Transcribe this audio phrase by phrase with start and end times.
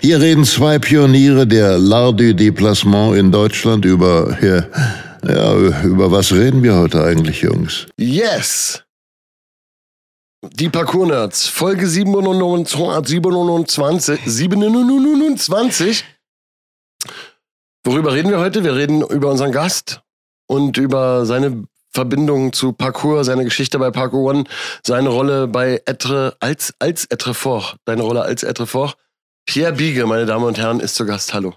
[0.00, 4.64] Hier reden zwei Pioniere der L'Art du Déplacement in Deutschland über, ja,
[5.82, 7.86] über was reden wir heute eigentlich, Jungs?
[7.96, 8.82] Yes!
[10.52, 16.04] Die Parkour-Nerds, Folge 727, 27.
[17.84, 18.62] Worüber reden wir heute?
[18.62, 20.02] Wir reden über unseren Gast
[20.46, 24.44] und über seine Verbindung zu Parkour, seine Geschichte bei Parkour One,
[24.84, 28.96] seine Rolle bei Etre, als, als Etrefort, deine Rolle als Etrefort.
[29.46, 31.32] Pierre Biege, meine Damen und Herren, ist zu Gast.
[31.32, 31.54] Hallo.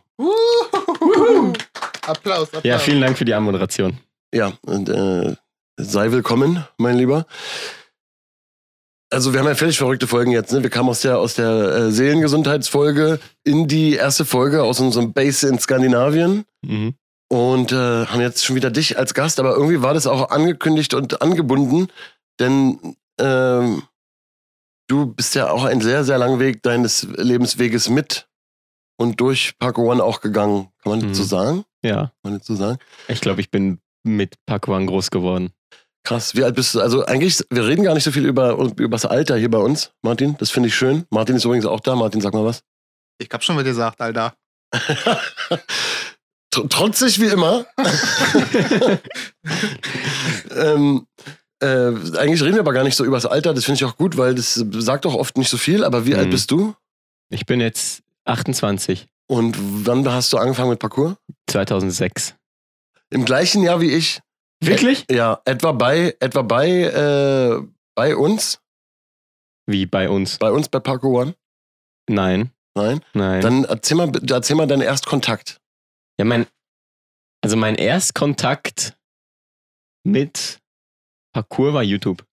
[2.06, 2.64] Applaus, Applaus.
[2.64, 3.98] Ja, vielen Dank für die Anmoderation.
[4.34, 5.36] Ja, und äh,
[5.78, 7.26] sei willkommen, mein Lieber.
[9.12, 10.54] Also wir haben ja völlig verrückte Folgen jetzt.
[10.54, 10.62] Ne?
[10.62, 15.48] Wir kamen aus der, aus der äh, Seelengesundheitsfolge in die erste Folge aus unserem Base
[15.48, 16.94] in Skandinavien Mhm.
[17.30, 20.94] und äh, haben jetzt schon wieder dich als Gast, aber irgendwie war das auch angekündigt
[20.94, 21.88] und angebunden,
[22.40, 23.84] denn ähm,
[24.90, 28.28] du bist ja auch einen sehr, sehr langen Weg deines Lebensweges mit
[29.00, 30.70] und durch Parkour One auch gegangen.
[30.84, 31.14] Kann man das Mhm.
[31.14, 31.66] so sagen?
[31.84, 32.78] Ja, Kann man das so sagen?
[33.08, 35.52] ich glaube, ich bin mit Pakuan groß geworden.
[36.04, 36.82] Krass, wie alt bist du?
[36.82, 39.92] Also eigentlich, wir reden gar nicht so viel über, über das Alter hier bei uns,
[40.02, 40.36] Martin.
[40.40, 41.06] Das finde ich schön.
[41.12, 41.96] Martin ist übrigens auch da.
[41.96, 42.64] Martin, sag mal was.
[43.22, 44.34] Ich hab schon mal gesagt, Alter.
[46.52, 47.66] Tr trotzig wie immer.
[50.56, 51.06] ähm,
[51.62, 53.54] äh, eigentlich reden wir aber gar nicht so über das Alter.
[53.54, 55.84] Das finde ich auch gut, weil das sagt doch oft nicht so viel.
[55.84, 56.32] Aber wie alt Mhm.
[56.32, 56.76] bist du?
[57.30, 61.18] Ich bin jetzt 28, Und wann hast du angefangen mit Parkour?
[61.50, 62.36] 2006.
[63.12, 64.22] Im gleichen Jahr wie ich.
[64.62, 65.06] Wirklich?
[65.10, 67.62] Ja, etwa bei, etwa bei, äh,
[67.96, 68.60] bei uns.
[69.68, 70.38] Wie bei uns?
[70.38, 71.36] Bei uns bei Parkour One.
[72.10, 73.02] Nein, Nein.
[73.14, 73.42] nein.
[73.42, 75.60] Dann erzähl mal, erzähl mal deinen Erstkontakt.
[76.18, 76.48] ja, mein,
[77.42, 78.96] also mein Erstkontakt
[80.04, 80.60] mit
[81.34, 82.26] Parkour war YouTube.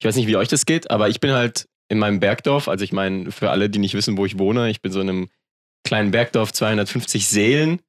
[0.00, 2.84] Ich weiß nicht, wie euch das geht, aber ich bin halt in meinem Bergdorf, also
[2.84, 5.28] ich meine, für alle, die nicht wissen, wo ich wohne, ich bin so in einem
[5.84, 7.80] kleinen Bergdorf, 250 Seelen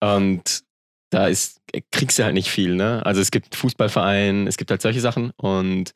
[0.00, 0.64] und
[1.10, 1.60] da ist,
[1.90, 3.04] kriegst du halt nicht viel, ne?
[3.04, 5.94] Also es gibt Fußballverein, es gibt halt solche Sachen und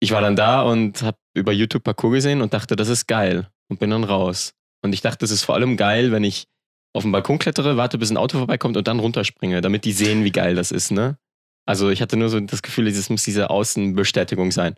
[0.00, 3.48] ich war dann da und habe über YouTube Parkour gesehen und dachte, das ist geil
[3.68, 4.54] und bin dann raus.
[4.82, 6.48] Und ich dachte, das ist vor allem geil, wenn ich
[6.92, 10.24] auf den Balkon klettere, warte, bis ein Auto vorbeikommt und dann runterspringe, damit die sehen,
[10.24, 11.18] wie geil das ist, ne?
[11.66, 14.76] Also ich hatte nur so das Gefühl, es muss diese Außenbestätigung sein.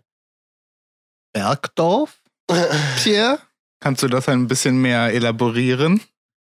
[1.33, 2.21] Bergdorf?
[3.03, 3.39] Pierre?
[3.79, 6.01] Kannst du das ein bisschen mehr elaborieren?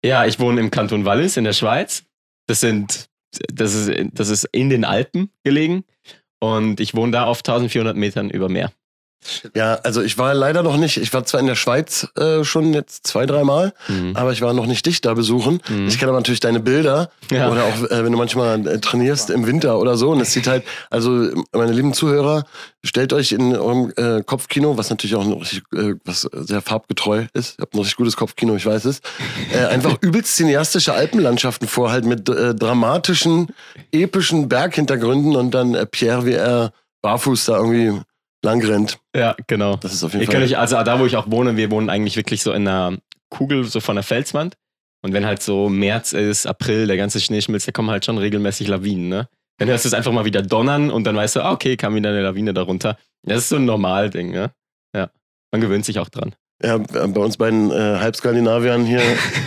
[0.04, 2.04] Ja, ich wohne im Kanton Wallis in der Schweiz.
[2.48, 3.10] Das sind,
[3.54, 5.84] das ist, das ist in den Alpen gelegen.
[6.40, 8.72] Und ich wohne da auf 1400 Metern über Meer.
[9.54, 12.74] Ja, also ich war leider noch nicht, ich war zwar in der Schweiz äh, schon
[12.74, 14.16] jetzt zwei, dreimal, Mhm.
[14.16, 15.62] aber ich war noch nicht dich da besuchen.
[15.68, 15.88] Mhm.
[15.88, 17.52] Ich kenne aber natürlich deine Bilder Ja.
[17.52, 20.48] oder auch äh, wenn du manchmal äh, trainierst im Winter oder so und es sieht
[20.48, 22.46] halt, also meine lieben Zuhörer,
[22.84, 27.26] stellt euch in eurem äh, Kopfkino, was natürlich auch ein richtig, äh, was sehr farbgetreu
[27.34, 29.02] ist, ihr habt ein richtig gutes Kopfkino, ich weiß es,
[29.54, 33.48] äh, einfach übelst cineastische Alpenlandschaften vor, halt mit äh, dramatischen,
[33.92, 38.00] epischen Berghintergründen und dann äh, Pierre, wie er barfuß da irgendwie
[38.44, 39.00] lang rennt.
[39.16, 39.76] ja, genau.
[39.76, 40.44] Das ist auf jeden Ihr Fall.
[40.44, 42.98] euch, also da, wo ich auch wohne, wir wohnen eigentlich wirklich so in einer
[43.30, 44.56] Kugel, so von der Felswand.
[45.02, 48.18] Und wenn halt so März ist, April, der ganze Schnee schmilzt, da kommen halt schon
[48.18, 49.30] regelmäßig Lawinen, ne?
[49.58, 51.96] Dann hörst du es einfach mal wieder donnern und dann weißt du, ah, okay, kam
[51.96, 52.98] wieder eine Lawine darunter.
[53.24, 54.52] Das ist so ein Normalding, ne?
[54.96, 55.10] Ja.
[55.52, 56.36] Man gewöhnt sich auch dran.
[56.62, 59.02] Ja, bei uns beiden äh, Halbskandinaviern hier,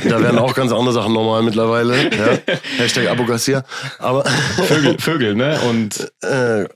[0.08, 2.04] da werden auch ganz andere Sachen normal mittlerweile.
[2.04, 2.54] Ja.
[2.78, 3.64] Hashtag Abu Garcia.
[3.98, 5.60] Aber Vögel, Vögel, ne?
[5.68, 6.66] Und äh,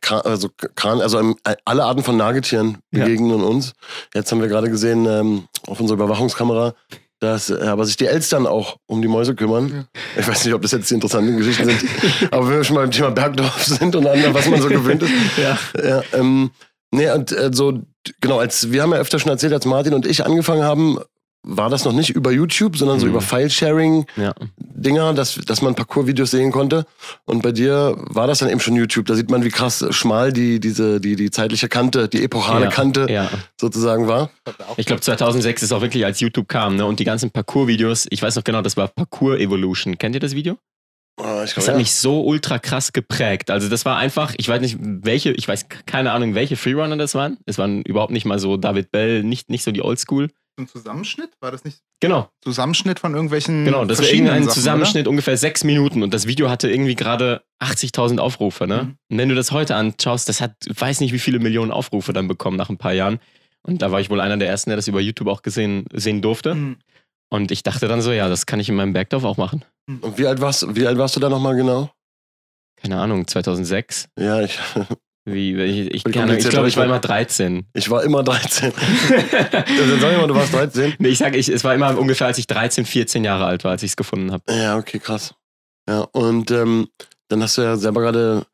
[0.00, 1.36] Kran, also, Kran, also ähm,
[1.66, 3.04] alle Arten von Nagetieren Ja.
[3.04, 3.74] begegnen uns.
[4.14, 6.72] Jetzt haben wir gerade gesehen ähm, auf unserer Überwachungskamera,
[7.20, 9.86] dass äh, aber sich die Elstern auch um die Mäuse kümmern.
[10.18, 11.84] Ich weiß nicht, ob das jetzt die interessanten Geschichten sind,
[12.32, 15.02] aber wenn wir schon mal beim Thema Bergdorf sind und an was man so gewöhnt
[15.02, 15.58] ist, ja.
[15.86, 16.50] ja, ähm,
[16.92, 17.80] nee, und äh, so,
[18.20, 20.98] genau, als wir haben ja öfter schon erzählt, als Martin und ich angefangen haben,
[21.44, 23.12] war das noch nicht über YouTube, sondern so Mhm.
[23.12, 25.12] über File-Sharing-Dinger, ja.
[25.12, 26.86] dass, dass man Parcours-Videos sehen konnte.
[27.24, 29.06] Und bei dir war das dann eben schon YouTube.
[29.06, 32.70] Da sieht man, wie krass schmal die, diese, die, die zeitliche Kante, die epochale ja,
[32.70, 33.28] Kante Ja.
[33.60, 34.30] sozusagen war.
[34.76, 36.86] Ich glaube 2006 ist auch wirklich, als YouTube kam, ne?
[36.86, 39.98] Und die ganzen Parcours-Videos, ich weiß noch genau, das war Parcours Evolution.
[39.98, 40.58] Kennt ihr das Video?
[41.18, 41.76] Oh, Das hat ja.
[41.76, 43.50] mich so ultra krass geprägt.
[43.50, 47.14] Also das war einfach, ich weiß nicht, welche, ich weiß keine Ahnung, welche Freerunner das
[47.14, 47.38] waren.
[47.46, 50.30] Es waren überhaupt nicht mal so David Bell, nicht, nicht so die Oldschool.
[50.58, 51.30] ein Zusammenschnitt?
[51.40, 53.84] War das nicht Genau, Zusammenschnitt von irgendwelchen genau.
[53.84, 56.02] Das war irgendein Sachen, Zusammenschnitt, ungefähr sechs Minuten.
[56.02, 58.66] Und das Video hatte irgendwie gerade 80.000 Aufrufe.
[58.66, 58.82] Ne?
[58.82, 58.96] Mhm.
[59.08, 62.26] Und wenn du das heute anschaust, das hat, weiß nicht, wie viele Millionen Aufrufe dann
[62.26, 63.20] bekommen nach ein paar Jahren.
[63.62, 66.22] Und da war ich wohl einer der ersten, der das über YouTube auch gesehen, sehen
[66.22, 66.50] durfte.
[66.50, 66.58] Oder?
[66.58, 66.76] Mhm.
[67.32, 69.64] Und ich dachte dann so, ja, das kann ich in meinem Bergdorf auch machen.
[69.86, 71.90] Und wie alt warst, wie alt warst du da nochmal genau?
[72.76, 74.08] Keine Ahnung, 2006.
[74.18, 74.58] Ja, ich,
[75.24, 77.66] Wie, ich ich, keine Ahnung, ich glaube, ich war immer 13.
[77.72, 78.72] ich war immer 13.
[78.72, 80.96] Dann sag ich mal, du warst 13.
[80.98, 83.70] nee, ich sage, ich, es war immer ungefähr, als ich 13, 14 Jahre alt war,
[83.70, 84.42] als ich es gefunden habe.
[84.52, 85.34] Ja, okay, krass.
[85.88, 86.88] Ja, und ähm,
[87.28, 88.44] dann hast du ja selber gerade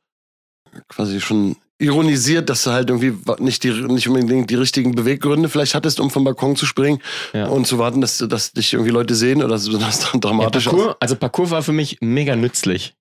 [0.89, 5.75] quasi schon ironisiert, dass du halt irgendwie nicht, die, nicht unbedingt die richtigen Beweggründe vielleicht
[5.75, 7.01] hattest, um vom Balkon zu springen
[7.33, 7.47] Ja.
[7.47, 10.65] und zu warten, dass, dass dich irgendwie Leute sehen oder so, das dann Ja, dramatisch
[10.65, 12.95] Parcours, also Parcours war für mich mega nützlich.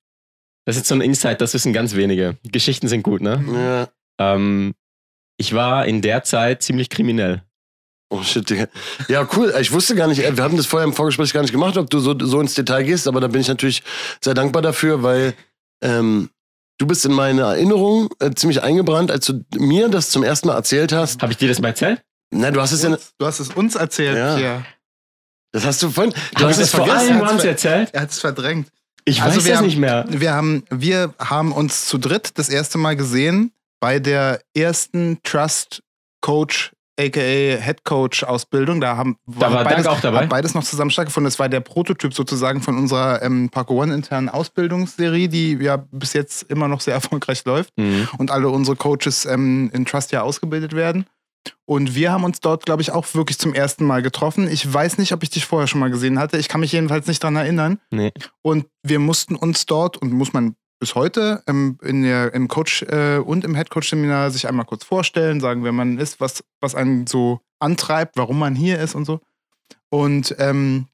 [0.65, 2.38] Das ist jetzt so ein Insight, das wissen ganz wenige.
[2.44, 3.89] Geschichten sind gut, ne?
[4.19, 4.33] Ja.
[4.33, 4.74] Ähm,
[5.39, 7.44] ich war in der Zeit ziemlich kriminell.
[8.09, 8.68] Oh shit, Digga.
[9.09, 9.53] Ja, cool.
[9.59, 11.89] Ich wusste gar nicht, äh, wir hatten das vorher im Vorgespräch gar nicht gemacht, ob
[11.89, 13.81] du so, so ins Detail gehst, aber da bin ich natürlich
[14.23, 15.33] sehr dankbar dafür, weil
[15.81, 16.30] ähm,
[16.77, 20.56] du bist in meine Erinnerung äh, ziemlich eingebrannt, als du mir das zum ersten Mal
[20.56, 21.21] erzählt hast.
[21.21, 22.01] Habe ich dir das mal erzählt?
[22.31, 24.35] Na, du hast es ja, Uns, du hast es uns erzählt, Ja.
[24.35, 24.65] Pierre.
[25.53, 27.21] das hast du vorhin, du hast es vor vergessen.
[27.21, 27.89] allem ver- erzählt?
[27.94, 28.69] Er hat es verdrängt.
[29.06, 30.06] Ich Also weiß wir das haben- nicht mehr.
[30.09, 35.81] Wir haben, wir haben uns zu dritt das erste Mal gesehen bei der ersten Trust
[36.19, 38.81] Coach aka Head Coach Ausbildung.
[38.81, 40.25] Da haben Da war beides, auch dabei?
[40.25, 41.25] beides noch zusammen stattgefunden.
[41.29, 46.13] Das war der Prototyp sozusagen von unserer ähm, Parkour One internen Ausbildungsserie, die ja bis
[46.13, 48.07] jetzt immer noch sehr erfolgreich läuft Mhm.
[48.17, 51.05] und alle unsere Coaches ähm, in Trust ja ausgebildet werden.
[51.65, 54.49] Und wir haben uns dort, glaube ich, auch wirklich zum ersten Mal getroffen.
[54.51, 56.38] Ich weiß nicht, ob ich dich vorher schon mal gesehen hatte.
[56.38, 57.79] Ich kann mich jedenfalls nicht dran erinnern.
[57.91, 58.11] Nee.
[58.41, 62.83] Und wir mussten uns dort, und muss man bis heute ähm, in der, im Coach-
[62.83, 67.07] äh, und im Head-Coach-Seminar sich einmal kurz vorstellen, sagen, wer man ist, was, was einen
[67.07, 69.19] so antreibt, warum man hier ist und so.
[69.89, 70.88] Und ähm,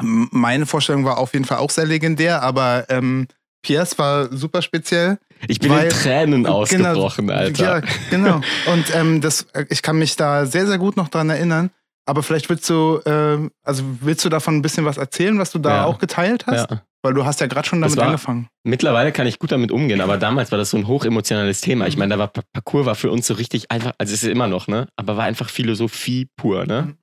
[0.00, 3.26] meine Vorstellung war auf jeden Fall auch sehr legendär, aber ähm,
[3.62, 5.18] Piers war super speziell.
[5.48, 7.80] Ich bin Weil- in Tränen ausgebrochen, Alter.
[7.80, 8.40] Ja, genau.
[8.72, 11.70] Und ähm, das, ich kann mich da sehr, sehr gut noch dran erinnern.
[12.06, 15.58] Aber vielleicht willst du, ähm, also willst du davon ein bisschen was erzählen, was du
[15.58, 15.84] da Ja.
[15.84, 16.70] auch geteilt hast?
[16.70, 16.82] Ja.
[17.02, 18.48] Weil du hast ja gerade schon damit war- angefangen.
[18.64, 21.86] Mittlerweile kann ich gut damit umgehen, aber damals war das so ein hochemotionales Thema.
[21.86, 24.28] Ich meine, da war Pa- Parcours war für uns so richtig einfach, also es ist
[24.28, 24.88] immer noch, ne?
[24.96, 26.82] Aber war einfach Philosophie pur, ne?
[26.82, 26.96] Mhm.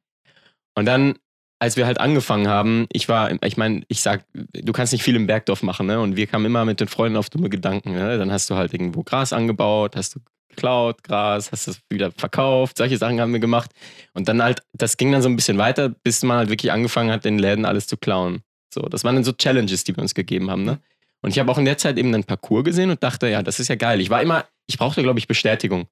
[0.77, 1.13] Und dann,
[1.59, 5.15] als wir halt angefangen haben, ich war, ich meine, ich sag, du kannst nicht viel
[5.15, 6.01] im Bergdorf machen, ne?
[6.01, 8.17] Und wir kamen immer mit den Freunden auf dumme Gedanken, ne?
[8.17, 10.19] Dann hast du halt irgendwo Gras angebaut, hast du
[10.49, 13.71] geklaut, Gras, hast es wieder verkauft, solche Sachen haben wir gemacht.
[14.13, 17.11] Und dann halt, das ging dann so ein bisschen weiter, bis man halt wirklich angefangen
[17.11, 18.41] hat, den Läden alles zu klauen.
[18.75, 20.79] So, das waren dann so Challenges, die wir uns gegeben haben, ne?
[21.21, 23.59] Und ich habe auch in der Zeit eben einen Parcours gesehen und dachte, ja, das
[23.59, 23.99] ist ja geil.
[24.01, 25.87] Ich war immer, ich brauchte, glaube ich, Bestätigung.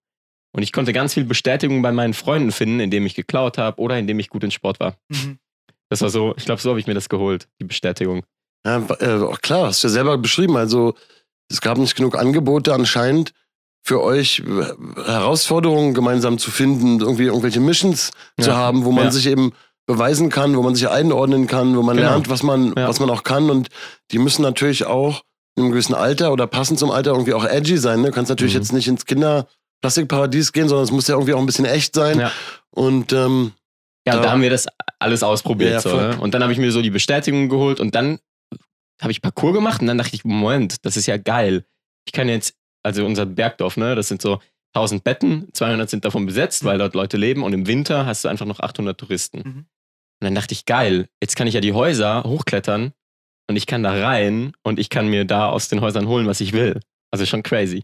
[0.55, 3.97] Und ich konnte ganz viel Bestätigung bei meinen Freunden finden, indem ich geklaut habe oder
[3.97, 4.97] indem ich gut in Sport war.
[5.09, 5.39] Mhm.
[5.89, 8.23] Das war so, ich glaube, so habe ich mir das geholt, die Bestätigung.
[8.65, 10.55] Ja, äh, auch klar, hast du ja selber beschrieben.
[10.57, 10.93] Also,
[11.49, 13.33] es gab nicht genug Angebote anscheinend
[13.81, 18.55] für euch äh, Herausforderungen gemeinsam zu finden, irgendwie irgendwelche Missions zu Ja.
[18.57, 19.11] haben, wo man Ja.
[19.11, 19.53] sich eben
[19.85, 22.09] beweisen kann, wo man sich einordnen kann, wo man Genau.
[22.11, 22.87] lernt, was man, Ja.
[22.87, 23.49] was man auch kann.
[23.49, 23.69] Und
[24.11, 25.23] die müssen natürlich auch
[25.55, 28.01] in einem gewissen Alter oder passend zum Alter irgendwie auch edgy sein.
[28.01, 28.07] Ne?
[28.07, 28.59] Du kannst natürlich Mhm.
[28.61, 32.19] jetzt nicht ins Kinderplastikparadies gehen, sondern es muss ja irgendwie auch ein bisschen echt sein.
[32.19, 32.31] Ja.
[32.71, 33.53] Und ähm,
[34.05, 34.21] Ja, Ja.
[34.21, 34.67] da haben wir das
[34.99, 35.71] alles ausprobiert.
[35.71, 36.17] Ja, so, ne?
[36.19, 38.19] Und dann habe ich mir so die Bestätigung geholt und dann
[39.01, 41.63] habe ich Parcours gemacht und dann dachte ich, Moment, das ist ja geil.
[42.05, 44.39] Ich kann jetzt, also unser Bergdorf, ne, das sind so
[44.73, 48.29] 1000 Betten, 200 sind davon besetzt, weil dort Leute leben und im Winter hast du
[48.29, 49.37] einfach noch 800 Touristen.
[49.37, 49.57] Mhm.
[49.57, 52.93] Und dann dachte ich, geil, jetzt kann ich ja die Häuser hochklettern
[53.49, 56.41] und ich kann da rein und ich kann mir da aus den Häusern holen, was
[56.41, 56.79] ich will.
[57.11, 57.83] Also schon crazy.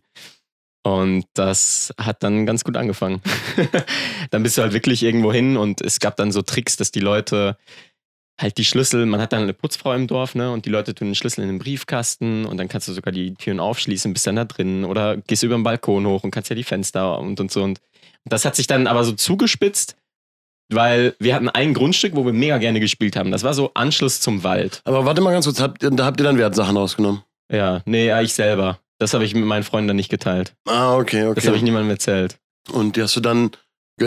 [0.84, 3.22] Und das hat dann ganz gut angefangen.
[4.31, 7.01] dann bist du halt wirklich irgendwo hin und es gab dann so Tricks, dass die
[7.01, 7.58] Leute
[8.39, 10.51] halt die Schlüssel, man hat dann eine Putzfrau im Dorf, ne?
[10.51, 13.36] Und die Leute tun den Schlüssel in den Briefkasten und dann kannst du sogar die
[13.36, 16.55] Türen aufschließen, bist dann da drin oder gehst über den Balkon hoch und kannst ja
[16.55, 17.63] die Fenster und und so.
[17.63, 17.79] Und
[18.25, 19.96] das hat sich dann aber so zugespitzt,
[20.72, 23.31] weil wir hatten ein Grundstück, wo wir mega gerne gespielt haben.
[23.31, 24.81] Das war so Anschluss zum Wald.
[24.86, 27.24] aber warte mal ganz kurz, habt, da habt ihr dann Wertsachen rausgenommen?
[27.51, 28.79] Ja, nee, ja, ich selber.
[29.00, 30.53] Das habe ich mit meinen Freunden dann nicht geteilt.
[30.67, 31.36] Ah, okay, okay.
[31.36, 32.38] Das habe ich niemandem erzählt.
[32.72, 33.51] Und die hast du dann,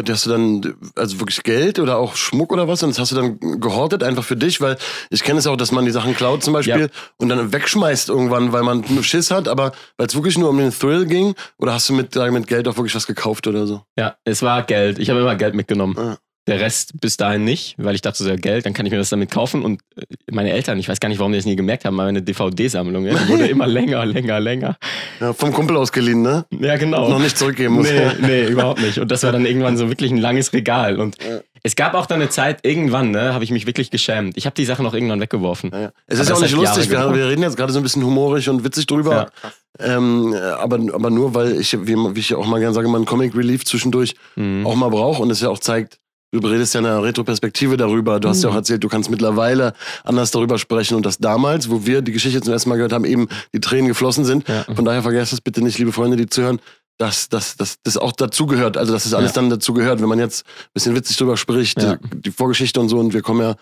[0.08, 2.82] hast du dann, also wirklich Geld oder auch Schmuck oder was?
[2.82, 4.76] Und das hast du dann gehortet einfach für dich, weil
[5.10, 6.88] ich kenne es auch, dass man die Sachen klaut zum Beispiel Ja.
[7.18, 10.58] und dann wegschmeißt irgendwann, weil man nur Schiss hat, aber weil es wirklich nur um
[10.58, 13.66] den Thrill ging oder hast du mit, äh, mit Geld auch wirklich was gekauft oder
[13.66, 13.82] so?
[13.98, 14.98] Ja, es war Geld.
[14.98, 15.96] Ich habe immer Geld mitgenommen.
[15.98, 16.16] Ah.
[16.48, 18.98] Der Rest bis dahin nicht, weil ich dachte, so ja, Geld, dann kann ich mir
[18.98, 19.62] das damit kaufen.
[19.62, 22.06] Und äh, meine Eltern, ich weiß gar nicht, warum die das nie gemerkt haben, aber
[22.08, 24.76] meine DVD-Sammlung, ja, wurde immer länger, länger, länger.
[25.20, 26.44] Ja, vom Kumpel ausgeliehen, ne?
[26.50, 27.08] Ja, genau.
[27.08, 27.88] Noch nicht zurückgeben muss.
[27.88, 28.98] Nee, nee, überhaupt nicht.
[28.98, 30.98] Und das war dann irgendwann so wirklich ein langes Regal.
[30.98, 31.40] Und Ja.
[31.64, 34.36] Es gab auch dann eine Zeit, irgendwann, ne, habe ich mich wirklich geschämt.
[34.36, 35.70] Ich habe die Sachen auch irgendwann weggeworfen.
[35.72, 35.92] Ja, ja.
[36.08, 36.90] Es ist ja auch nicht lustig.
[36.90, 39.30] Wir, wir reden jetzt gerade so ein bisschen humorig und witzig drüber.
[39.78, 43.36] Ähm, aber, aber nur, weil ich, wie, ich auch mal gerne sage, mal einen Comic
[43.36, 44.66] Relief zwischendurch Mhm.
[44.66, 45.98] auch mal brauche und es ja auch zeigt,
[46.32, 48.18] du redest ja in einer Retroperspektive darüber.
[48.18, 49.74] Du hast ja auch erzählt, du kannst mittlerweile
[50.04, 53.04] anders darüber sprechen und dass damals, wo wir die Geschichte zum ersten Mal gehört haben,
[53.04, 54.48] eben die Tränen geflossen sind.
[54.48, 54.64] Ja.
[54.74, 56.58] Von daher vergesst es bitte nicht, liebe Freunde, die zuhören,
[56.98, 58.76] dass dass- dass das auch dazugehört.
[58.76, 59.34] Also, dass das alles Ja.
[59.36, 61.96] dann dazugehört, wenn man jetzt ein bisschen witzig drüber spricht, Ja.
[62.14, 62.98] die Vorgeschichte und so.
[62.98, 63.54] Und wir kommen ja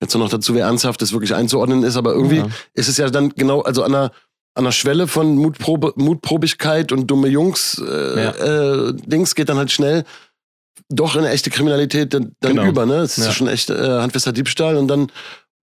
[0.00, 1.96] jetzt noch dazu, wie ernsthaft das wirklich einzuordnen ist.
[1.96, 2.42] Aber irgendwie
[2.74, 4.10] ist es ja dann genau, also an der,
[4.54, 8.30] an der Schwelle von Mutprobe, Mutprobigkeit und dumme Jungs äh, Ja.
[8.88, 10.04] äh, Dings geht dann halt schnell
[10.88, 12.68] doch in eine echte Kriminalität dann, dann Genau.
[12.68, 12.86] über.
[12.86, 12.96] Ne?
[12.96, 13.32] Es ist Ja.
[13.32, 15.10] schon echt äh, handfester Diebstahl und dann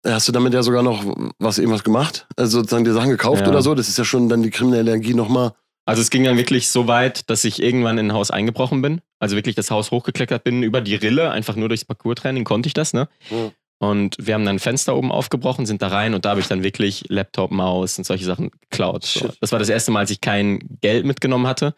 [0.06, 1.04] hast du damit ja sogar noch
[1.40, 3.50] was irgendwas gemacht, also sozusagen dir Sachen gekauft Ja.
[3.50, 3.76] oder so.
[3.76, 5.54] Das ist ja schon dann die kriminelle Energie nochmal.
[5.86, 9.02] Also es ging dann wirklich so weit, dass ich irgendwann in ein Haus eingebrochen bin.
[9.20, 12.74] Also wirklich das Haus hochgeklettert bin, über die Rille, einfach nur durchs Parcours-Training konnte ich
[12.74, 13.08] das, ne?
[13.30, 13.52] Ja.
[13.80, 16.48] Und wir haben dann ein Fenster oben aufgebrochen, sind da rein und da habe ich
[16.48, 19.06] dann wirklich Laptop, Maus und solche Sachen geklaut.
[19.06, 19.30] So.
[19.40, 21.74] Das war das erste Mal, als ich kein Geld mitgenommen hatte.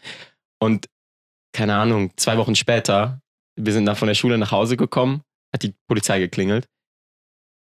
[0.59, 0.87] Und
[1.53, 3.21] keine Ahnung, zwei Wochen später,
[3.55, 5.21] wir sind dann von der Schule nach Hause gekommen,
[5.53, 6.67] hat die Polizei geklingelt.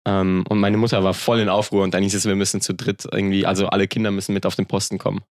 [0.07, 2.75] Ähm, und meine Mutter war voll in Aufruhr und dann hieß es, wir müssen zu
[2.75, 5.23] dritt irgendwie, also alle Kinder müssen mit auf den Posten kommen.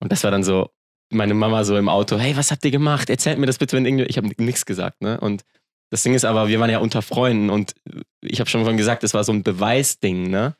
[0.00, 0.70] Und das war dann so,
[1.10, 3.10] meine Mama so im Auto, hey, was habt ihr gemacht?
[3.10, 5.20] Erzählt mir das bitte, wenn irgendwie, ich habe nichts gesagt, ne?
[5.20, 5.44] Und
[5.90, 7.74] das Ding ist aber, wir waren ja unter Freunden und
[8.22, 10.56] ich habe schon vorhin gesagt, es war so ein Beweisding, ne?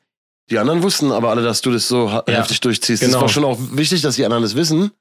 [0.49, 2.23] Die anderen wussten aber alle, dass du das so Ja.
[2.27, 3.01] heftig durchziehst.
[3.01, 3.21] Es Genau.
[3.21, 4.91] war schon auch wichtig, dass die anderen das wissen.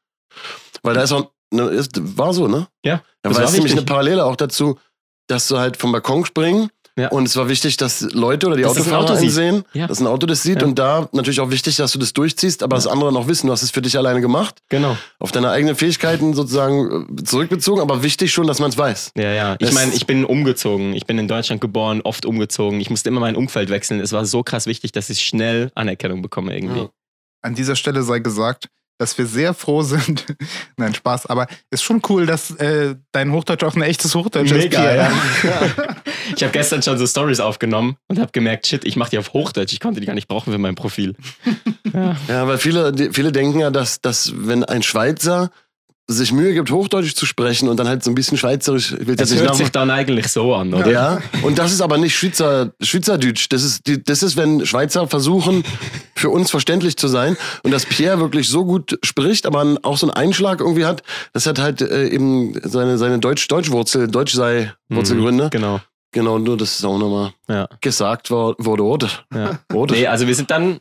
[0.82, 2.66] Weil da ist auch, ne, ist, war so, ne?
[2.84, 3.82] Ja, Da das war es nämlich eine.
[3.82, 4.78] Parallele auch dazu,
[5.28, 6.68] dass du halt vom Balkon springen
[6.98, 7.08] Ja.
[7.08, 9.30] und es war wichtig, dass Leute oder die Dass das ein Autofahrer Auto sieht.
[9.30, 9.86] sehen, Ja.
[9.86, 10.66] dass ein Auto das sieht Ja.
[10.66, 13.52] und da natürlich auch wichtig, dass du das durchziehst, aber das andere noch wissen, du
[13.52, 14.96] hast es für dich alleine gemacht, Genau.
[15.18, 19.12] auf deine eigenen Fähigkeiten sozusagen äh, zurückbezogen, aber wichtig schon, dass man es weiß.
[19.16, 19.56] Ja, ja.
[19.60, 20.92] Ich meine, ich bin umgezogen.
[20.92, 22.80] Ich bin in Deutschland geboren, oft umgezogen.
[22.80, 24.00] Ich musste immer mein Umfeld wechseln.
[24.00, 26.80] Es war so krass wichtig, dass ich schnell Anerkennung bekomme irgendwie.
[26.80, 26.88] Ja.
[27.42, 28.68] An dieser Stelle sei gesagt,
[28.98, 30.24] dass wir sehr froh sind.
[30.76, 34.56] Nein, Spaß, aber ist schon cool, dass äh, dein Hochdeutsch auch ein echtes Hochdeutsch ist.
[34.56, 35.12] Mega, Pierre.
[35.42, 35.96] ja.
[36.36, 39.32] Ich habe gestern schon so Stories aufgenommen und habe gemerkt, shit, ich mache die auf
[39.32, 39.72] Hochdeutsch.
[39.72, 41.16] Ich konnte die gar nicht brauchen für mein Profil.
[41.92, 42.16] Ja.
[42.28, 45.50] Ja, weil viele, viele denken ja, dass, dass wenn ein Schweizer
[46.08, 49.16] sich Mühe gibt, Hochdeutsch zu sprechen und dann halt so ein bisschen Schweizerisch, ich will
[49.16, 50.90] Das hört sich dann eigentlich so an, oder?
[50.90, 53.46] Ja, und das ist aber nicht Schweizer, Schweizerdeutsch.
[53.50, 55.64] Das ist, das ist, wenn Schweizer versuchen,
[56.16, 57.36] für uns verständlich zu sein.
[57.62, 61.46] Und dass Pierre wirklich so gut spricht, aber auch so einen Einschlag irgendwie hat, das
[61.46, 65.44] hat halt äh, eben seine, seine Deutsch-Deutsch-Wurzel, Deutsch-sei-Wurzelgründe.
[65.44, 65.80] Mhm, Genau.
[66.14, 67.68] Genau, nur das ist auch nochmal Ja.
[67.80, 69.08] gesagt wor- wurde, oder?
[69.34, 69.58] ja.
[69.90, 70.78] Nee, also wir sind dann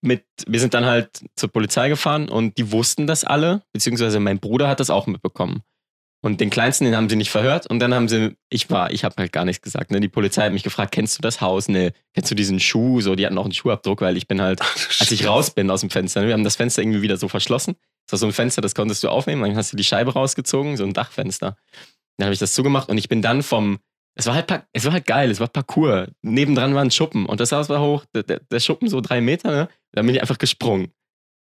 [0.00, 4.38] mit, wir sind dann halt zur Polizei gefahren und die wussten das alle, beziehungsweise mein
[4.38, 5.62] Bruder hat das auch mitbekommen.
[6.22, 9.04] Und den Kleinsten, den haben sie nicht verhört und dann haben sie, ich war, ich
[9.04, 9.90] habe halt gar nichts gesagt.
[9.90, 10.00] Ne?
[10.00, 11.68] Die Polizei hat mich gefragt, kennst du das Haus?
[11.68, 13.00] Ne, kennst du diesen Schuh?
[13.00, 14.60] So, die hatten auch einen Schuhabdruck, weil ich bin halt,
[14.98, 16.28] als ich raus bin aus dem Fenster, ne?
[16.28, 17.76] wir haben das Fenster irgendwie wieder so verschlossen.
[18.06, 20.76] Das war so ein Fenster, das konntest du aufnehmen, dann hast du die Scheibe rausgezogen,
[20.76, 21.56] so ein Dachfenster.
[22.16, 23.78] Dann habe ich das zugemacht und ich bin dann vom,
[24.18, 26.08] es war halt, es war halt geil, es war Parcours.
[26.22, 29.50] Nebendran war ein Schuppen und das Haus war hoch, der, der, Schuppen so drei Meter,
[29.50, 29.68] ne?
[29.92, 30.90] Da bin ich einfach gesprungen.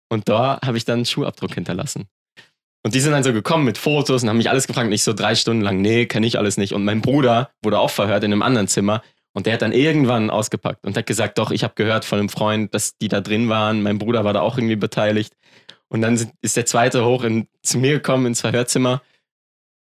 [0.09, 2.07] Und da habe ich dann einen Schuhabdruck hinterlassen.
[2.83, 4.87] Und die sind dann so gekommen mit Fotos und haben mich alles gefragt.
[4.87, 6.73] Und ich so drei Stunden lang, nee, kenne ich alles nicht.
[6.73, 9.01] Und mein Bruder wurde auch verhört in einem anderen Zimmer.
[9.33, 12.29] Und der hat dann irgendwann ausgepackt und hat gesagt, doch, ich habe gehört von einem
[12.29, 13.81] Freund, dass die da drin waren.
[13.81, 15.35] Mein Bruder war da auch irgendwie beteiligt.
[15.87, 19.01] Und dann ist der zweite hoch in, zu mir gekommen ins Verhörzimmer.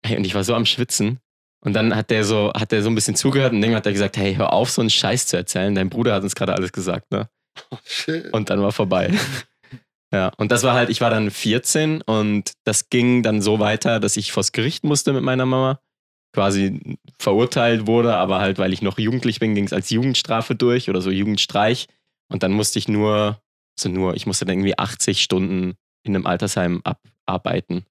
[0.04, 1.20] Hey, und ich war so am Schwitzen.
[1.62, 3.92] Und dann hat der so, hat der so ein bisschen zugehört und dann hat er
[3.92, 5.74] gesagt, hey, hör auf, so einen Scheiß zu erzählen.
[5.74, 7.28] Dein Bruder hat uns gerade alles gesagt, ne?
[7.84, 8.32] Shit.
[8.32, 9.12] Und dann war vorbei.
[10.12, 14.00] ja, und das war halt, ich war dann 14 und das ging dann so weiter,
[14.00, 15.80] dass ich vors Gericht musste mit meiner Mama.
[16.32, 20.88] Quasi verurteilt wurde, aber halt, weil ich noch jugendlich bin, ging es als Jugendstrafe durch
[20.88, 21.88] oder so Jugendstreich.
[22.32, 23.42] Und dann musste ich nur,
[23.76, 25.74] also nur, ich musste dann irgendwie 80 Stunden
[26.04, 27.84] in einem Altersheim abarbeiten.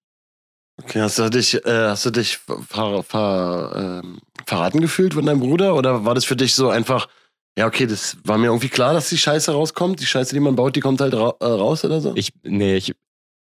[0.83, 5.39] Okay, hast du dich, äh, hast du dich ver, ver, ähm, verraten gefühlt von deinem
[5.39, 5.75] Bruder?
[5.75, 7.07] Oder war das für dich so einfach,
[7.57, 9.99] ja, okay, das war mir irgendwie klar, dass die Scheiße rauskommt?
[9.99, 12.13] Die Scheiße, die man baut, die kommt halt ra äh, raus oder so?
[12.15, 12.95] Ich, nee, ich,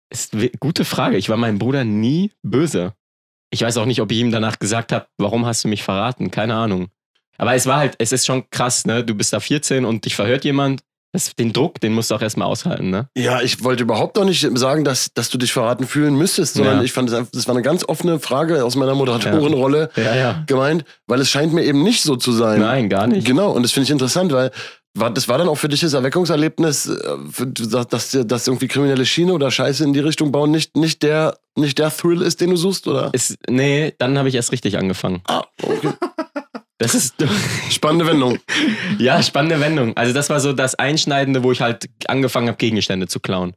[0.09, 1.17] ist gute Frage.
[1.17, 2.93] Ich war meinem Bruder nie böse.
[3.49, 6.31] Ich weiß auch nicht, ob ich ihm danach gesagt habe, warum hast du mich verraten?
[6.31, 6.87] Keine Ahnung.
[7.37, 9.03] Aber es war halt, es ist schon krass, ne?
[9.03, 10.83] Du bist da 14 und dich verhört jemand.
[11.15, 13.07] Das, den Druck, den musst du auch erstmal aushalten, ne?
[13.15, 16.77] Ja, ich wollte überhaupt noch nicht sagen, dass, dass du dich verraten fühlen müsstest, sondern
[16.79, 16.83] Ja.
[16.83, 20.43] ich fand, das, einfach- das war eine ganz offene Frage aus meiner Moderatorenrolle Ja, ja.
[20.45, 22.59] gemeint, weil es scheint mir eben nicht so zu sein.
[22.59, 23.25] Nein, gar nicht.
[23.25, 24.51] Genau, und das finde ich interessant, weil
[24.97, 29.33] war, das war dann auch für dich das Erweckungserlebnis, äh, dass, dass, irgendwie kriminelle Schiene
[29.33, 32.55] oder Scheiße in die Richtung bauen nicht, nicht, der, nicht der Thrill ist, den du
[32.55, 33.09] suchst, oder?
[33.13, 35.21] Es, nee, dann habe ich erst richtig angefangen.
[35.27, 35.89] Ah, okay.
[36.77, 37.15] Das ist
[37.71, 38.39] Spannende Wendung.
[38.99, 39.95] ja spannende Wendung.
[39.95, 43.53] Also das war so das Einschneidende, wo ich halt angefangen habe, Gegenstände zu klauen.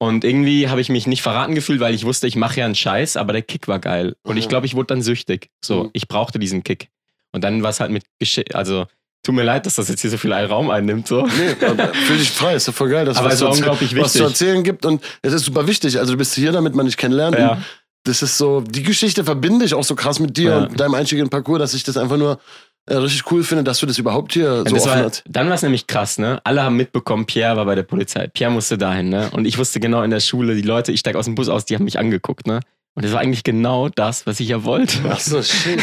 [0.00, 2.74] Und irgendwie habe ich mich nicht verraten gefühlt, weil ich wusste, ich mache ja einen
[2.74, 4.16] Scheiß, aber der Kick war geil.
[4.24, 5.48] Und ich glaube, ich wurde dann süchtig.
[5.64, 5.90] So, Mhm.
[5.92, 6.88] ich brauchte diesen Kick.
[7.32, 8.86] Und dann war es halt mit Gesch also
[9.24, 11.06] tut mir leid, dass das jetzt hier so viel Raum einnimmt.
[11.06, 11.24] So.
[11.24, 14.18] Nee, aber dich frei, ist doch voll geil, dass Aber was, es unglaublich was zu
[14.18, 14.22] wichtig.
[14.32, 15.98] erzählen gibt und es ist super wichtig.
[16.00, 17.38] Also du bist hier, damit man dich kennenlernt.
[17.38, 17.62] Ja.
[18.04, 20.58] Und Das ist so, die Geschichte verbinde ich auch so krass mit dir Ja.
[20.64, 22.38] und deinem Einstieg in den Parcours, dass ich das einfach nur
[22.86, 25.22] äh, richtig cool finde, dass du das überhaupt hier so Und das offen war, hast.
[25.28, 26.40] dann war es nämlich krass, ne?
[26.42, 28.26] Alle haben mitbekommen, Pierre war bei der Polizei.
[28.26, 29.30] Pierre musste dahin, ne?
[29.32, 31.64] Und ich wusste genau in der Schule, die Leute, ich steig aus dem Bus aus,
[31.64, 32.58] die haben mich angeguckt, ne?
[32.94, 34.98] Und das war eigentlich genau das, was ich ja wollte.
[35.08, 35.80] Ach so, shit.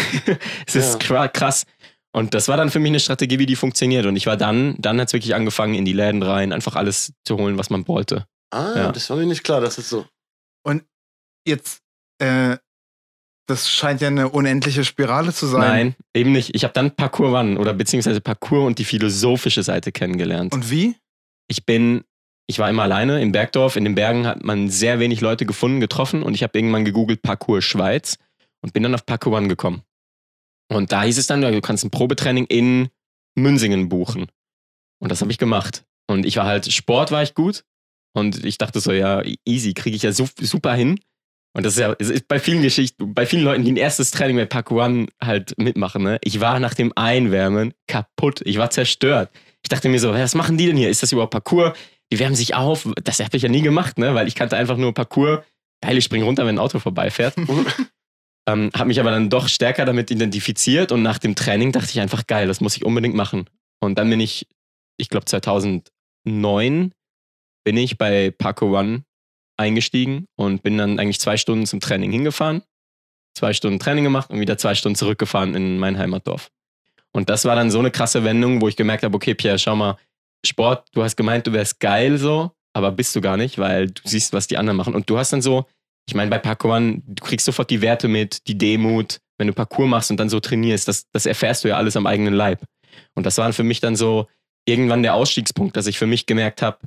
[0.67, 1.63] Es ist kra- krass.
[2.11, 4.05] Und das war dann für mich eine Strategie, wie die funktioniert.
[4.05, 7.13] Und ich war dann, dann hat es wirklich angefangen, in die Läden rein, einfach alles
[7.25, 8.25] zu holen, was man wollte.
[8.51, 8.91] Ah, Ja.
[8.91, 10.05] das war mir nicht klar, das ist so.
[11.47, 11.81] Jetzt,
[12.19, 12.57] äh,
[13.47, 15.61] das scheint ja eine unendliche Spirale zu sein.
[15.61, 16.53] Nein, eben nicht.
[16.53, 20.53] Ich habe dann Parcours One oder beziehungsweise Parcours und die philosophische Seite kennengelernt.
[20.53, 20.95] Und wie?
[21.49, 22.05] ich bin,
[22.47, 23.75] ich war immer alleine im Bergdorf.
[23.75, 27.21] In den Bergen hat man sehr wenig Leute gefunden, getroffen und ich habe irgendwann gegoogelt
[27.21, 28.17] Parcours Schweiz
[28.61, 29.81] und bin dann auf Parcours One gekommen.
[30.71, 32.89] Und da hieß es dann, du kannst ein Probetraining in
[33.35, 34.27] Münsingen buchen.
[34.99, 35.83] Und das habe ich gemacht.
[36.07, 37.63] Und ich war halt, Sport war ich gut.
[38.13, 40.99] Und ich dachte so, ja, easy, kriege ich ja su super hin.
[41.53, 44.11] Und das ist ja, es ist bei vielen Geschichten, bei vielen Leuten, die ein erstes
[44.11, 46.19] Training bei Parkour One halt mitmachen, ne?
[46.23, 48.41] Ich war nach dem Einwärmen kaputt.
[48.45, 49.31] Ich war zerstört.
[49.63, 50.89] Ich dachte mir so, was machen die denn hier?
[50.89, 51.73] Ist das überhaupt Parkour?
[52.11, 52.87] Die wärmen sich auf.
[53.03, 54.13] Das habe ich ja nie gemacht, ne?
[54.13, 55.43] Weil ich kannte einfach nur Parkour.
[55.81, 57.35] Geil, ich spring runter, wenn ein Auto vorbeifährt.
[58.47, 61.99] ähm, habe mich aber dann doch stärker damit identifiziert und nach dem Training dachte ich
[61.99, 63.49] einfach, geil, das muss ich unbedingt machen.
[63.81, 64.47] Und dann bin ich,
[64.97, 66.91] ich glaube 2009
[67.63, 69.03] bin ich bei Parkour One
[69.59, 72.63] eingestiegen und bin dann eigentlich zwei Stunden zum Training hingefahren,
[73.37, 76.49] zwei Stunden Training gemacht und wieder zwei Stunden zurückgefahren in mein Heimatdorf.
[77.11, 79.75] Und das war dann so eine krasse Wendung, wo ich gemerkt habe, okay, Pierre, schau
[79.75, 79.97] mal,
[80.45, 84.01] Sport, du hast gemeint, du wärst geil so, aber bist du gar nicht, weil du
[84.05, 84.95] siehst, was die anderen machen.
[84.95, 85.65] Und du hast dann so,
[86.07, 89.53] ich meine, bei Parkour, One, du kriegst sofort die Werte mit, die Demut, wenn du
[89.53, 92.63] Parkour machst und dann so trainierst, das, das erfährst du ja alles am eigenen Leib.
[93.15, 94.27] Und das war für mich dann so
[94.65, 96.79] irgendwann der Ausstiegspunkt, dass ich für mich gemerkt habe,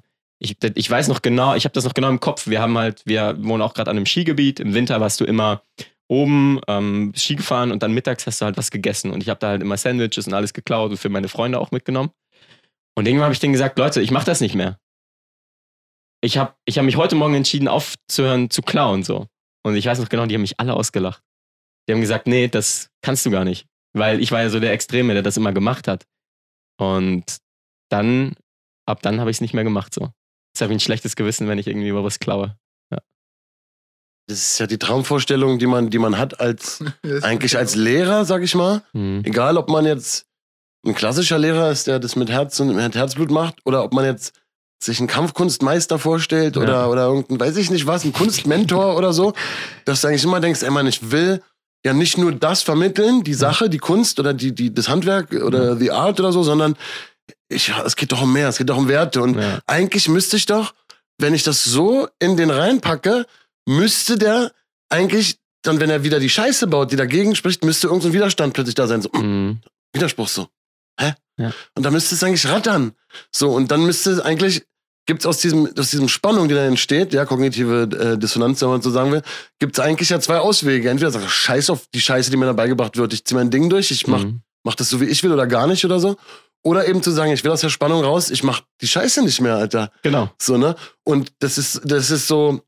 [0.43, 2.47] ich, ich weiß noch genau, ich habe das noch genau im Kopf.
[2.47, 4.61] Wir haben halt, wir wohnen auch gerade an einem Skigebiet.
[4.61, 5.63] Im Winter warst du immer
[6.09, 9.11] oben ähm, Ski gefahren und dann mittags hast du halt was gegessen.
[9.11, 11.71] Und ich habe da halt immer Sandwiches und alles geklaut und für meine Freunde auch
[11.71, 12.11] mitgenommen.
[12.95, 14.79] Und irgendwann habe ich denen gesagt, Leute, ich mache das nicht mehr.
[16.23, 19.03] Ich habe ich hab mich heute Morgen entschieden, aufzuhören zu klauen.
[19.03, 19.27] so.
[19.65, 21.23] Und ich weiß noch genau, die haben mich alle ausgelacht.
[21.89, 23.67] Die haben gesagt, nee, das kannst du gar nicht.
[23.95, 26.05] Weil ich war ja so der Extreme, der das immer gemacht hat.
[26.79, 27.39] Und
[27.91, 28.35] dann,
[28.87, 29.95] ab dann habe ich es nicht mehr gemacht.
[29.95, 30.11] so.
[30.63, 32.57] Jetzt habe ich ein schlechtes Gewissen, wenn ich irgendwie über was klaue.
[34.29, 36.79] Das ist ja die Traumvorstellung, die man, die man hat als,
[37.23, 38.83] eigentlich als Lehrer, sag ich mal.
[38.93, 39.23] Hm.
[39.25, 40.27] Egal, ob man jetzt
[40.87, 44.05] ein klassischer Lehrer ist, der das mit Herz und mit Herzblut macht, oder ob man
[44.05, 44.35] jetzt
[44.79, 46.63] sich einen Kampfkunstmeister vorstellt Ja.
[46.63, 49.33] oder, oder irgendein, weiß ich nicht was, ein Kunstmentor oder so,
[49.85, 51.43] dass du eigentlich immer denkst, ey Mann, ich will
[51.85, 55.75] ja nicht nur das vermitteln, die Sache, die Kunst oder die, die, das Handwerk oder
[55.75, 56.77] die Art oder so, sondern
[57.53, 59.23] ich, es geht doch um mehr, es geht doch um Werte.
[59.23, 59.61] Und Ja.
[59.67, 60.75] eigentlich müsste ich doch,
[61.19, 63.27] wenn ich das so in den reinpacke,
[63.67, 64.53] müsste der
[64.89, 68.75] eigentlich, dann wenn er wieder die Scheiße baut, die dagegen spricht, müsste irgendein Widerstand plötzlich
[68.75, 69.03] da sein.
[69.03, 69.61] So, Hm.
[69.93, 70.49] Widerspruch so.
[70.99, 71.15] Hä?
[71.39, 71.53] Ja.
[71.75, 72.93] Und dann müsste es eigentlich rattern.
[73.31, 74.65] So, und dann müsste es eigentlich,
[75.07, 78.69] gibt es aus diesem, aus diesem Spannung, die da entsteht, ja, kognitive äh, Dissonanz, wenn
[78.69, 79.23] man so sagen will,
[79.59, 80.91] gibt es eigentlich ja zwei Auswege.
[80.91, 83.69] Entweder sag scheiß auf die Scheiße, die mir da beigebracht wird, ich zieh mein Ding
[83.71, 84.41] durch, ich mach, Hm.
[84.65, 86.17] mach das so, wie ich will oder gar nicht oder so.
[86.65, 89.41] Oder eben zu sagen, ich will aus der Spannung raus, ich mach die Scheiße nicht
[89.41, 89.91] mehr, Alter.
[90.03, 90.31] Genau.
[90.41, 90.77] So, ne?
[91.03, 92.61] Und das ist, das ist so,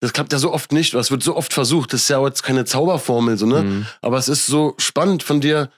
[0.00, 2.24] das klappt ja so oft nicht, oder es wird so oft versucht, das ist ja
[2.24, 3.60] jetzt keine Zauberformel, so, ne?
[3.60, 3.86] Hm.
[4.00, 5.70] Aber es ist so spannend von dir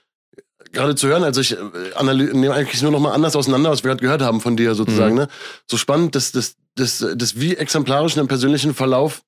[0.72, 1.24] gerade zu hören.
[1.24, 4.40] Also ich äh, nehme eigentlich nur noch mal anders auseinander, was wir gerade gehört haben
[4.40, 5.14] von dir sozusagen.
[5.14, 5.20] Mhm.
[5.20, 5.28] Ne?
[5.66, 9.22] So spannend, das, das, das, das wie exemplarisch in einem persönlichen Verlauf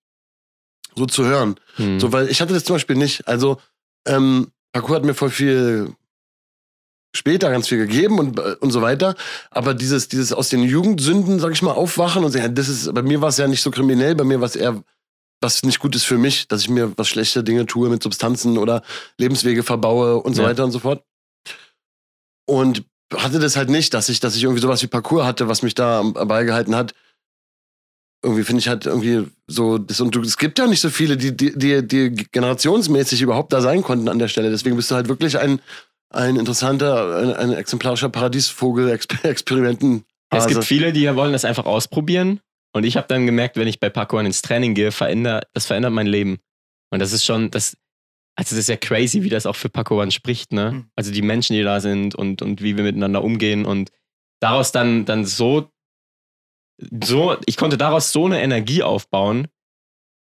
[0.96, 1.56] so zu hören.
[1.76, 2.00] Hm.
[2.00, 3.26] So, weil ich hatte das zum Beispiel nicht.
[3.28, 3.60] Also
[4.06, 5.94] ähm, Parkour hat mir voll viel
[7.14, 9.14] später ganz viel gegeben und, äh, und so weiter.
[9.50, 13.02] Aber dieses, dieses aus den Jugendsünden, sag ich mal, aufwachen und sagen, das ist, bei
[13.02, 14.82] mir war es ja nicht so kriminell, bei mir war es eher
[15.42, 18.58] was nicht gut ist für mich, dass ich mir was schlechte Dinge tue mit Substanzen
[18.58, 18.82] oder
[19.18, 20.48] Lebenswege verbaue und so Ja.
[20.48, 21.02] weiter und so fort.
[22.46, 22.84] Und
[23.16, 25.74] hatte das halt nicht, dass ich, dass ich irgendwie sowas wie Parcours hatte, was mich
[25.74, 26.94] da beigehalten hat.
[28.22, 31.16] Irgendwie finde ich halt irgendwie so, das, und du, es gibt ja nicht so viele,
[31.16, 34.50] die, die, die, die generationsmäßig überhaupt da sein konnten an der Stelle.
[34.50, 35.60] Deswegen bist du halt wirklich ein,
[36.10, 40.04] ein interessanter, ein, ein exemplarischer Paradiesvogel, Exper Experimenten.
[40.30, 42.40] Es gibt viele, die wollen das einfach ausprobieren.
[42.72, 45.92] Und ich habe dann gemerkt, wenn ich bei Parkour ins Training gehe, veränder, das verändert
[45.92, 46.38] mein Leben.
[46.90, 47.76] Und das ist schon, das,
[48.36, 50.72] also das ist ja crazy, wie das auch für Paco One spricht, ne?
[50.72, 50.90] Mhm.
[50.94, 53.90] Also die Menschen, die da sind und, und wie wir miteinander umgehen und
[54.40, 55.70] daraus dann, dann so,
[57.02, 59.48] so, ich konnte daraus so eine Energie aufbauen,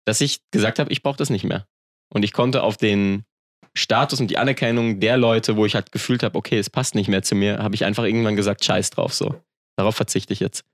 [0.05, 1.67] dass ich gesagt habe, ich brauche das nicht mehr.
[2.09, 3.25] Und ich konnte auf den
[3.79, 7.09] Status und die Anerkennung der Leute, wo ich halt gefühlt habe, okay, es passt nicht
[7.09, 9.41] mehr zu mir, habe ich einfach irgendwann gesagt, scheiß drauf so.
[9.77, 10.65] Darauf verzichte ich jetzt.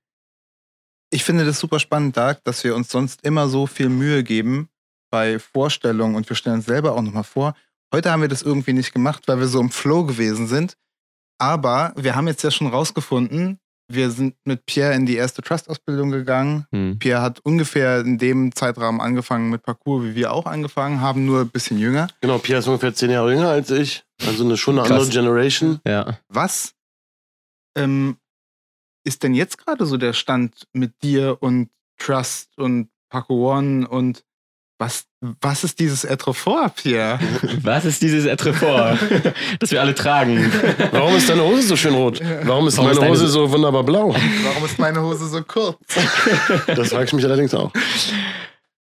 [1.10, 4.68] Ich finde das super spannend, Dark, dass wir uns sonst immer so viel Mühe geben
[5.10, 7.54] bei Vorstellungen und wir stellen uns selber auch nochmal vor.
[7.92, 10.76] Heute haben wir das irgendwie nicht gemacht, weil wir so im Flow gewesen sind.
[11.38, 16.10] Aber wir haben jetzt ja schon rausgefunden, wir sind mit Pierre in die erste Trust-Ausbildung
[16.10, 16.66] gegangen.
[16.72, 16.98] Hm.
[16.98, 21.42] Pierre hat ungefähr in dem Zeitrahmen angefangen mit Parcours, wie wir auch angefangen haben, nur
[21.42, 22.08] ein bisschen jünger.
[22.20, 24.04] Genau, Pierre ist ungefähr zehn Jahre jünger als ich.
[24.26, 25.80] Also eine schon eine andere Generation.
[25.86, 26.18] Ja.
[26.28, 26.74] Was
[27.76, 28.16] ähm,
[29.04, 34.24] ist denn jetzt gerade so der Stand mit dir und Trust und Paco One und
[34.78, 35.04] was,
[35.40, 37.18] was ist dieses Etrefort, Pierre?
[37.62, 38.98] Was ist dieses Etrefort,
[39.60, 40.50] das wir alle tragen?
[40.90, 42.20] Warum ist deine Hose so schön rot?
[42.42, 44.14] Warum ist Warum ist meine deine- Hose so wunderbar blau?
[44.42, 45.78] Warum ist meine Hose so kurz?
[46.66, 47.70] Das frage ich mich allerdings auch.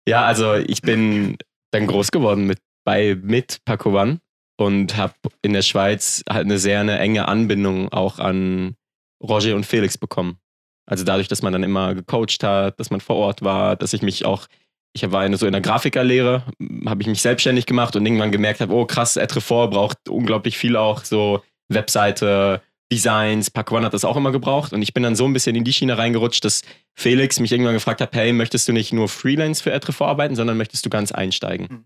[0.08, 1.38] Ja, also ich bin
[1.72, 4.20] dann groß geworden mit, bei, mit Paco One
[4.58, 8.76] und habe in der Schweiz halt eine sehr eine enge Anbindung auch an
[9.22, 10.38] Roger und Felix bekommen.
[10.86, 14.02] Also dadurch, dass man dann immer gecoacht hat, dass man vor Ort war, dass ich
[14.02, 14.48] mich auch,
[14.94, 16.44] ich war eine, so in der Grafikerlehre,
[16.86, 20.78] habe ich mich selbstständig gemacht und irgendwann gemerkt habe, oh krass, Etrefort braucht unglaublich viel
[20.78, 25.16] auch, so Webseite, Designs, Paco One hat das auch immer gebraucht und ich bin dann
[25.16, 26.62] so ein bisschen in die Schiene reingerutscht, dass
[26.94, 30.58] Felix mich irgendwann gefragt hat, hey, möchtest du nicht nur Freelance für Etrefort arbeiten, sondern
[30.58, 31.68] möchtest du ganz einsteigen?
[31.70, 31.86] Mhm.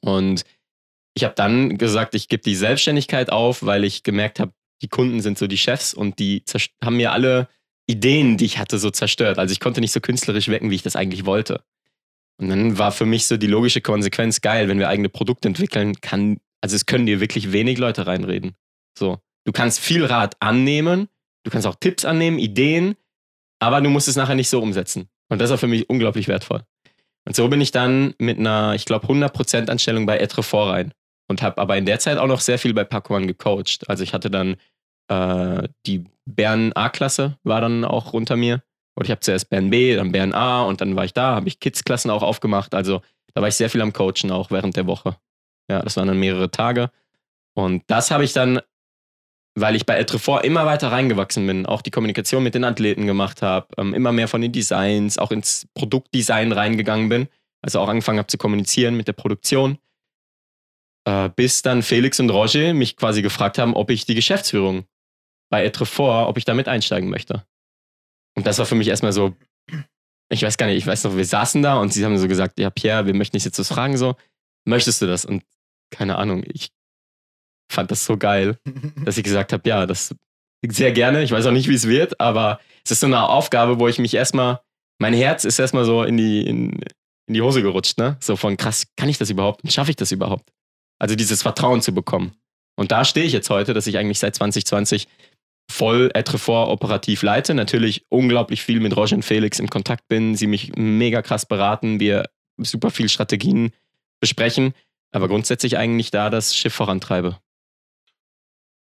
[0.00, 0.44] Und
[1.14, 5.22] ich habe dann gesagt, ich gebe die Selbstständigkeit auf, weil ich gemerkt habe, die Kunden
[5.22, 6.44] sind so die Chefs und die
[6.84, 7.48] haben mir alle
[7.86, 9.38] Ideen, die ich hatte, so zerstört.
[9.38, 11.62] Also ich konnte nicht so künstlerisch wecken, wie ich das eigentlich wollte.
[12.38, 16.00] Und dann war für mich so die logische Konsequenz geil, wenn wir eigene Produkte entwickeln,
[16.00, 18.56] kann, also es können dir wirklich wenig Leute reinreden.
[18.98, 21.08] So, du kannst viel Rat annehmen,
[21.44, 22.96] du kannst auch Tipps annehmen, Ideen,
[23.58, 25.08] aber du musst es nachher nicht so umsetzen.
[25.28, 26.62] Und das war für mich unglaublich wertvoll.
[27.24, 30.92] Und so bin ich dann mit einer, ich glaube, 100% Anstellung bei Etrefort rein
[31.28, 33.88] und habe aber in der Zeit auch noch sehr viel bei Paco One gecoacht.
[33.88, 34.56] Also ich hatte dann
[35.08, 38.62] äh, die Bern A-Klasse war dann auch unter mir.
[38.96, 41.48] Und ich habe zuerst Bern B, dann Bern A und dann war ich da, habe
[41.48, 42.74] ich Kids-Klassen auch aufgemacht.
[42.74, 43.02] Also
[43.34, 45.16] da war ich sehr viel am Coachen auch während der Woche.
[45.70, 46.90] Ja, das waren dann mehrere Tage.
[47.54, 48.60] Und das habe ich dann,
[49.54, 53.42] weil ich bei Etrefort immer weiter reingewachsen bin, auch die Kommunikation mit den Athleten gemacht
[53.42, 57.28] habe, ähm, immer mehr von den Designs, auch ins Produktdesign reingegangen bin.
[57.60, 59.78] Also auch angefangen habe zu kommunizieren mit der Produktion.
[61.04, 64.84] Äh, bis dann Felix und Roger mich quasi gefragt haben, ob ich die Geschäftsführung
[65.50, 67.44] bei Etrefort, ob ich damit einsteigen möchte.
[68.36, 69.34] Und das war für mich erstmal so,
[70.28, 72.58] ich weiß gar nicht, ich weiß noch, wir saßen da und sie haben so gesagt,
[72.58, 74.16] ja Pierre, wir möchten dich jetzt was fragen, so,
[74.64, 75.24] möchtest du das?
[75.24, 75.42] Und
[75.90, 76.70] keine Ahnung, ich
[77.72, 78.58] fand das so geil,
[79.04, 80.14] dass ich gesagt habe, ja, das
[80.68, 81.22] sehr gerne.
[81.22, 83.98] Ich weiß auch nicht, wie es wird, aber es ist so eine Aufgabe, wo ich
[83.98, 84.60] mich erstmal,
[84.98, 86.80] mein Herz ist erstmal so in die, in,
[87.28, 88.16] in die Hose gerutscht, ne?
[88.20, 90.50] So von krass, kann ich das überhaupt schaffe ich das überhaupt?
[90.98, 92.34] Also dieses Vertrauen zu bekommen.
[92.76, 95.08] Und da stehe ich jetzt heute, dass ich eigentlich seit 2020
[95.70, 97.54] voll Etrefort operativ leite.
[97.54, 102.00] Natürlich unglaublich viel mit Roger und Felix im Kontakt bin, sie mich mega krass beraten,
[102.00, 102.24] wir
[102.58, 103.72] super viel Strategien
[104.20, 104.72] besprechen,
[105.12, 107.38] aber grundsätzlich eigentlich da das Schiff vorantreibe.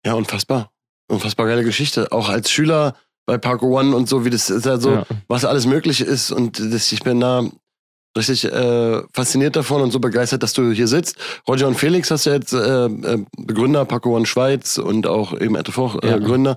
[0.05, 0.73] Ja, unfassbar.
[1.09, 2.11] Unfassbar geile Geschichte.
[2.13, 5.07] Auch als Schüler bei Parko One und so, wie das ist also, ja.
[5.29, 6.31] was alles möglich ist.
[6.31, 7.45] Und das, ich bin da
[8.17, 11.17] richtig äh, fasziniert davon und so begeistert, dass du hier sitzt.
[11.49, 15.57] Roger und Felix hast du jetzt äh, äh, Begründer, Parko One Schweiz und auch eben
[15.57, 16.19] Etofort äh, Ja.
[16.19, 16.57] Gründer.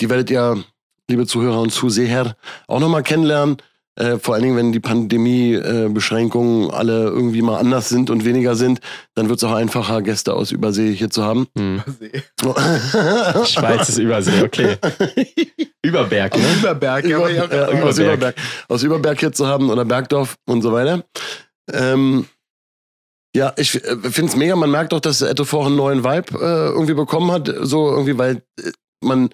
[0.00, 0.62] Die werdet ihr,
[1.08, 2.36] liebe Zuhörer und Zuseher,
[2.66, 3.56] auch nochmal kennenlernen.
[3.96, 8.80] Äh, vor allen Dingen, wenn die Pandemie-Beschränkungen alle irgendwie mal anders sind und weniger sind,
[9.14, 11.46] dann wird es auch einfacher, Gäste aus Übersee hier zu haben.
[11.56, 11.82] Hm.
[13.44, 14.76] Schweiz ist Übersee, okay.
[15.82, 16.46] Überberg, Aus ne?
[16.58, 18.34] Überberg, ja, Über, ja, ja, aus Überberg.
[18.68, 21.02] Aus Überberg hier zu haben oder Bergdorf und so weiter.
[21.72, 22.26] Ähm,
[23.34, 24.56] ja, ich finde es mega.
[24.56, 27.52] Man merkt auch, dass Etofort einen neuen Vibe äh, irgendwie bekommen hat.
[27.60, 29.30] So irgendwie, weil äh, man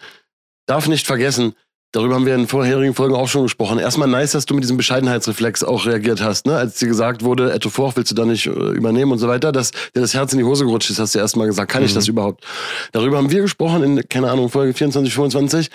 [0.67, 1.55] darf nicht vergessen,
[1.93, 3.79] darüber haben wir in vorherigen Folgen auch schon gesprochen.
[3.79, 6.57] Erstmal nice, dass du mit diesem Bescheidenheitsreflex auch reagiert hast, ne?
[6.57, 9.71] Als dir gesagt wurde, Etofort willst du da nicht äh, übernehmen und so weiter, dass
[9.71, 11.97] dir das Herz in die Hose gerutscht ist, hast du erstmal gesagt, kann ich Mhm.
[11.97, 12.45] das überhaupt?
[12.93, 15.71] Darüber haben wir gesprochen in, keine Ahnung, Folge 24, 25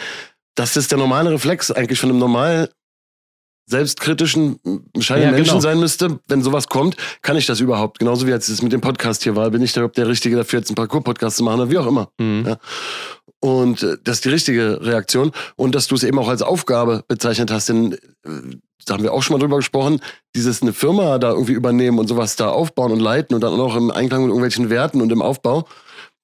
[0.55, 2.69] dass das der normale Reflex eigentlich von einem normal
[3.69, 4.59] selbstkritischen,
[4.93, 5.59] bescheidenen Ja, Menschen genau.
[5.61, 6.19] sein müsste.
[6.27, 7.99] Wenn sowas kommt, kann ich das überhaupt?
[7.99, 10.37] Genauso wie als es mit dem Podcast hier war, bin ich da überhaupt der Richtige
[10.37, 12.09] dafür, jetzt einen Parcours-Podcast zu machen oder wie auch immer.
[12.19, 12.45] Hm.
[12.47, 12.57] Ja.
[13.39, 15.31] Und äh, das ist die richtige Reaktion.
[15.55, 17.97] Und dass du es eben auch als Aufgabe bezeichnet hast, denn äh,
[18.85, 19.99] da haben wir auch schon mal drüber gesprochen,
[20.35, 23.75] dieses eine Firma da irgendwie übernehmen und sowas da aufbauen und leiten und dann auch
[23.75, 25.67] im Einklang mit irgendwelchen Werten und im Aufbau.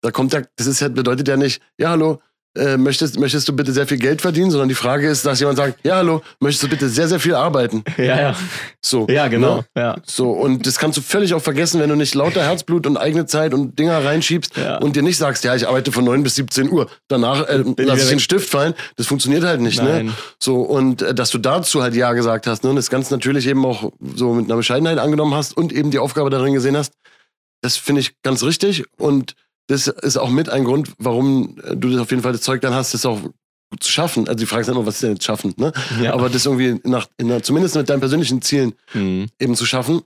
[0.01, 2.19] Da kommt ja, das ist ja, bedeutet ja nicht, ja, hallo,
[2.55, 5.57] äh, möchtest, möchtest du bitte sehr viel Geld verdienen, sondern die Frage ist, dass jemand
[5.57, 7.83] sagt, ja, hallo, möchtest du bitte sehr, sehr viel arbeiten?
[7.97, 8.35] Ja, ja.
[8.81, 9.07] So.
[9.09, 9.57] Ja, genau.
[9.57, 9.65] Ne?
[9.75, 9.95] Ja.
[10.05, 13.25] So, und das kannst du völlig auch vergessen, wenn du nicht lauter Herzblut und eigene
[13.25, 14.77] Zeit und Dinger reinschiebst Ja.
[14.77, 16.89] und dir nicht sagst, ja, ich arbeite von 9 bis 17 Uhr.
[17.07, 18.73] Danach äh, lass ich den Stift fallen.
[18.97, 19.89] Das funktioniert halt nicht, ne?
[19.89, 20.13] Nein.
[20.39, 22.69] So, und äh, dass du dazu halt Ja gesagt hast, ne?
[22.71, 25.99] Und das ganz natürlich eben auch so mit einer Bescheidenheit angenommen hast und eben die
[25.99, 26.93] Aufgabe darin gesehen hast,
[27.61, 28.83] das finde ich ganz richtig.
[28.97, 29.33] Und
[29.67, 32.61] das ist auch mit ein Grund, warum äh, du das auf jeden Fall das Zeug
[32.61, 33.19] dann hast, das auch
[33.79, 34.27] zu schaffen.
[34.27, 35.71] Also die Frage ist immer, was ist denn jetzt schaffen, ne?
[36.01, 36.13] ja.
[36.13, 39.27] Aber das irgendwie nach, in zumindest mit deinen persönlichen Zielen Mhm.
[39.39, 40.01] eben zu schaffen.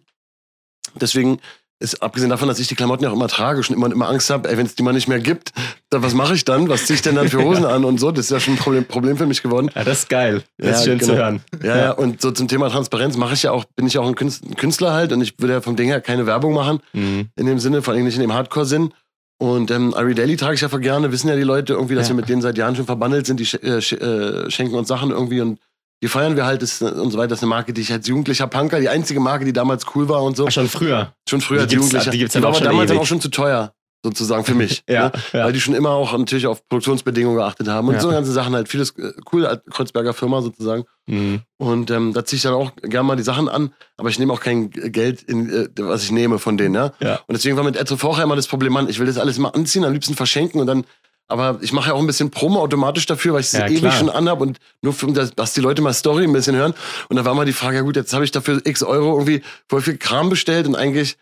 [1.00, 1.40] Deswegen
[1.80, 4.32] ist, abgesehen davon, dass ich die Klamotten ja auch immer trage, schon immer, immer Angst
[4.32, 5.52] habe, ey, wenn es die mal nicht mehr gibt,
[5.92, 6.70] dann was mache ich dann?
[6.70, 8.10] Was ziehe ich denn dann für Hosen an und so?
[8.12, 9.70] Das ist ja schon ein Problem, Problem für mich geworden.
[9.76, 10.44] ja, das ist geil.
[10.58, 11.18] Das Ja, ist schön zu genau.
[11.20, 11.42] hören.
[11.62, 14.08] Ja, ja, und so zum Thema Transparenz mache ich ja auch, bin ich ja auch
[14.08, 16.80] ein Künstler, ein Künstler halt und ich würde ja vom Ding her keine Werbung machen,
[16.94, 17.30] Mhm.
[17.36, 18.92] in dem Sinne, vor allem nicht in dem Hardcore-Sinn.
[19.40, 22.08] Und ähm, Ari Daily trage ich ja voll gerne, wissen ja die Leute irgendwie, dass
[22.08, 22.14] Ja.
[22.14, 25.42] wir mit denen seit Jahren schon verbandelt sind, die äh, äh, schenken uns Sachen irgendwie
[25.42, 25.60] und
[26.04, 27.30] die feiern wir halt das, und so weiter.
[27.30, 30.08] Das ist eine Marke, die ich als jugendlicher Punker, die einzige Marke, die damals cool
[30.10, 30.46] war und so.
[30.48, 31.14] Ach, schon früher.
[31.30, 32.12] Schon früher Die als gibt's- Jugendlicher.
[32.12, 33.02] die gibt's die dann war aber damals dann ewig.
[33.04, 34.84] auch schon zu teuer, sozusagen für mich.
[34.90, 35.12] Ja, ne?
[35.34, 35.46] ja.
[35.46, 38.02] Weil die schon immer auch natürlich auf Produktionsbedingungen geachtet haben und Ja.
[38.02, 38.70] so ganze Sachen halt.
[38.70, 40.86] Vieles äh, cool, als Kreuzberger Firma sozusagen.
[41.08, 41.42] Mhm.
[41.58, 44.34] Und ähm, da ziehe ich dann auch gerne mal die Sachen an, aber ich nehme
[44.34, 46.92] auch kein Geld, in, äh, was ich nehme von denen, ja.
[47.00, 47.16] Ja.
[47.28, 49.56] Und deswegen war mit Etro vorher immer das Problem, Mann, ich will das alles immer
[49.56, 50.84] anziehen, am liebsten verschenken und dann,
[51.30, 53.94] aber ich mache ja auch ein bisschen Promo automatisch dafür, weil ich es Ja, ewig
[53.94, 56.74] schon anhab und nur für, dass, dass die Leute mal Story ein bisschen hören.
[57.10, 59.42] Und da war mal die Frage, ja gut, jetzt habe ich dafür x Euro irgendwie
[59.68, 61.18] voll viel Kram bestellt und eigentlich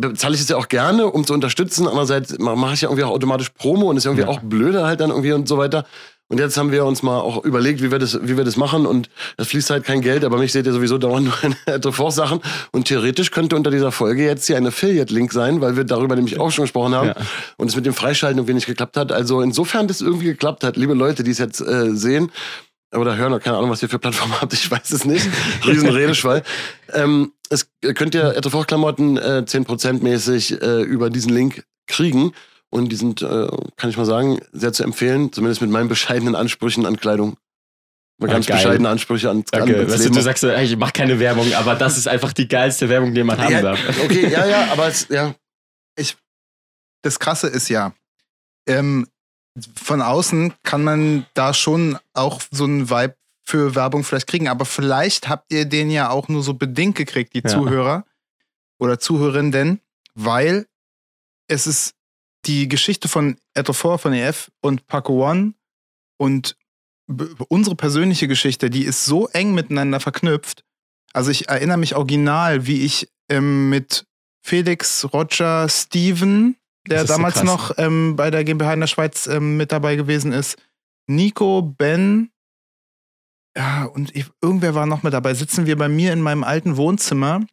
[0.00, 1.86] bezahle ich es ja auch gerne, um zu unterstützen.
[1.86, 4.28] Andererseits ma- mache ich ja irgendwie auch automatisch Promo und ist irgendwie Ja.
[4.28, 5.84] auch blöder halt dann irgendwie und so weiter.
[6.30, 8.84] Und jetzt haben wir uns mal auch überlegt, wie wir das, wie wir das machen.
[8.84, 9.08] Und
[9.38, 12.40] es fließt halt kein Geld, aber mich seht ihr sowieso dauernd nur in Trefort-Sachen.
[12.70, 16.38] Und theoretisch könnte unter dieser Folge jetzt hier ein Affiliate-Link sein, weil wir darüber nämlich
[16.38, 17.08] auch schon gesprochen haben.
[17.08, 17.16] Ja.
[17.56, 19.10] Und es mit dem Freischalten irgendwie nicht geklappt hat.
[19.10, 22.30] Also insofern das irgendwie geklappt hat, liebe Leute, die es jetzt äh, sehen
[22.94, 25.28] oder hören, oder keine Ahnung, was ihr für Plattformen habt, ich weiß es nicht.
[25.66, 26.42] Riesenredeschwall.
[26.92, 32.32] ähm, es könnt ihr Etofort-Klamotten äh, 10% mäßig äh, über diesen Link kriegen.
[32.70, 36.34] Und die sind, äh, kann ich mal sagen, sehr zu empfehlen, zumindest mit meinen bescheidenen
[36.34, 37.38] Ansprüchen an Kleidung.
[38.18, 38.58] Mal Ah, ganz geil.
[38.58, 39.76] bescheidene Ansprüche an, an Danke.
[39.78, 42.46] ans Weißt du, du sagst, ey, ich mach keine Werbung, aber das ist einfach die
[42.48, 43.78] geilste Werbung, die man haben ja, darf.
[44.04, 45.34] okay, ja, ja, aber es, ja,
[47.02, 47.94] das Krasse ist ja,
[48.68, 49.06] ähm,
[49.74, 54.64] von außen kann man da schon auch so einen Vibe für Werbung vielleicht kriegen, aber
[54.66, 57.48] vielleicht habt ihr den ja auch nur so bedingt gekriegt, die Ja.
[57.48, 58.04] Zuhörer
[58.78, 59.80] oder Zuhörerinnen,
[60.14, 60.66] weil
[61.48, 61.94] es ist
[62.44, 65.54] die Geschichte von Etofor, von EF und Paco One
[66.18, 66.56] und
[67.48, 70.62] unsere persönliche Geschichte, die ist so eng miteinander verknüpft.
[71.14, 74.04] Also ich erinnere mich original, wie ich ähm, mit
[74.42, 76.56] Felix, Roger, Steven,
[76.88, 77.44] der so damals krass.
[77.44, 80.56] noch ähm, bei der GmbH in der Schweiz ähm, mit dabei gewesen ist,
[81.06, 82.30] Nico, Ben,
[83.56, 86.76] ja, und ich, irgendwer war noch mit dabei, sitzen wir bei mir in meinem alten
[86.76, 87.44] Wohnzimmer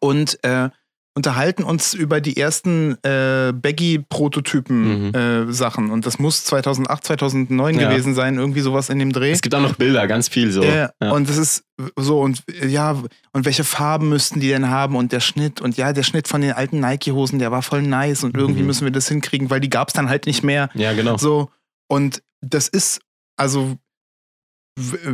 [0.00, 0.70] und äh,
[1.18, 5.14] unterhalten uns über die ersten äh, Baggy-Prototypen Mhm.
[5.14, 5.90] äh.
[5.90, 7.88] Und das muss 2008, 2009 Ja.
[7.90, 9.32] gewesen sein, irgendwie sowas in dem Dreh.
[9.32, 10.62] Es gibt auch noch Bilder, ganz viel so.
[10.62, 11.10] Ja, Ja.
[11.10, 11.64] und das ist
[11.96, 12.92] so, und äh, ja,
[13.32, 16.40] und welche Farben müssten die denn haben und der Schnitt und ja, der Schnitt von
[16.40, 18.66] den alten Nike-Hosen, der war voll nice und irgendwie Mhm.
[18.68, 20.70] müssen wir das hinkriegen, weil die gab es dann halt nicht mehr.
[20.74, 21.18] ja, genau.
[21.18, 21.50] So,
[21.88, 23.00] und das ist,
[23.36, 23.76] also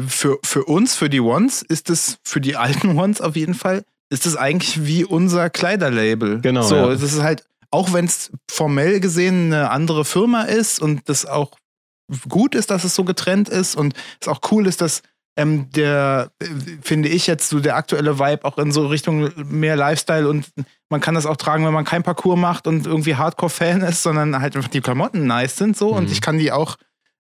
[0.09, 3.85] für, für uns, für die Ones, ist es, für die alten Ones auf jeden Fall,
[4.11, 6.41] ist es eigentlich wie unser Kleiderlabel.
[6.41, 6.89] Genau, So, ja.
[6.91, 11.53] es ist halt, auch wenn es formell gesehen eine andere Firma ist und das auch
[12.29, 15.03] gut ist, dass es so getrennt ist und es auch cool ist, dass
[15.37, 16.47] ähm, der, äh,
[16.83, 20.47] finde ich jetzt so der aktuelle Vibe auch in so Richtung mehr Lifestyle und
[20.91, 24.41] man kann das auch tragen, wenn man kein Parcours macht und irgendwie Hardcore-Fan ist, sondern
[24.41, 26.13] halt einfach die Klamotten nice sind so und Mhm.
[26.13, 26.77] ich kann die auch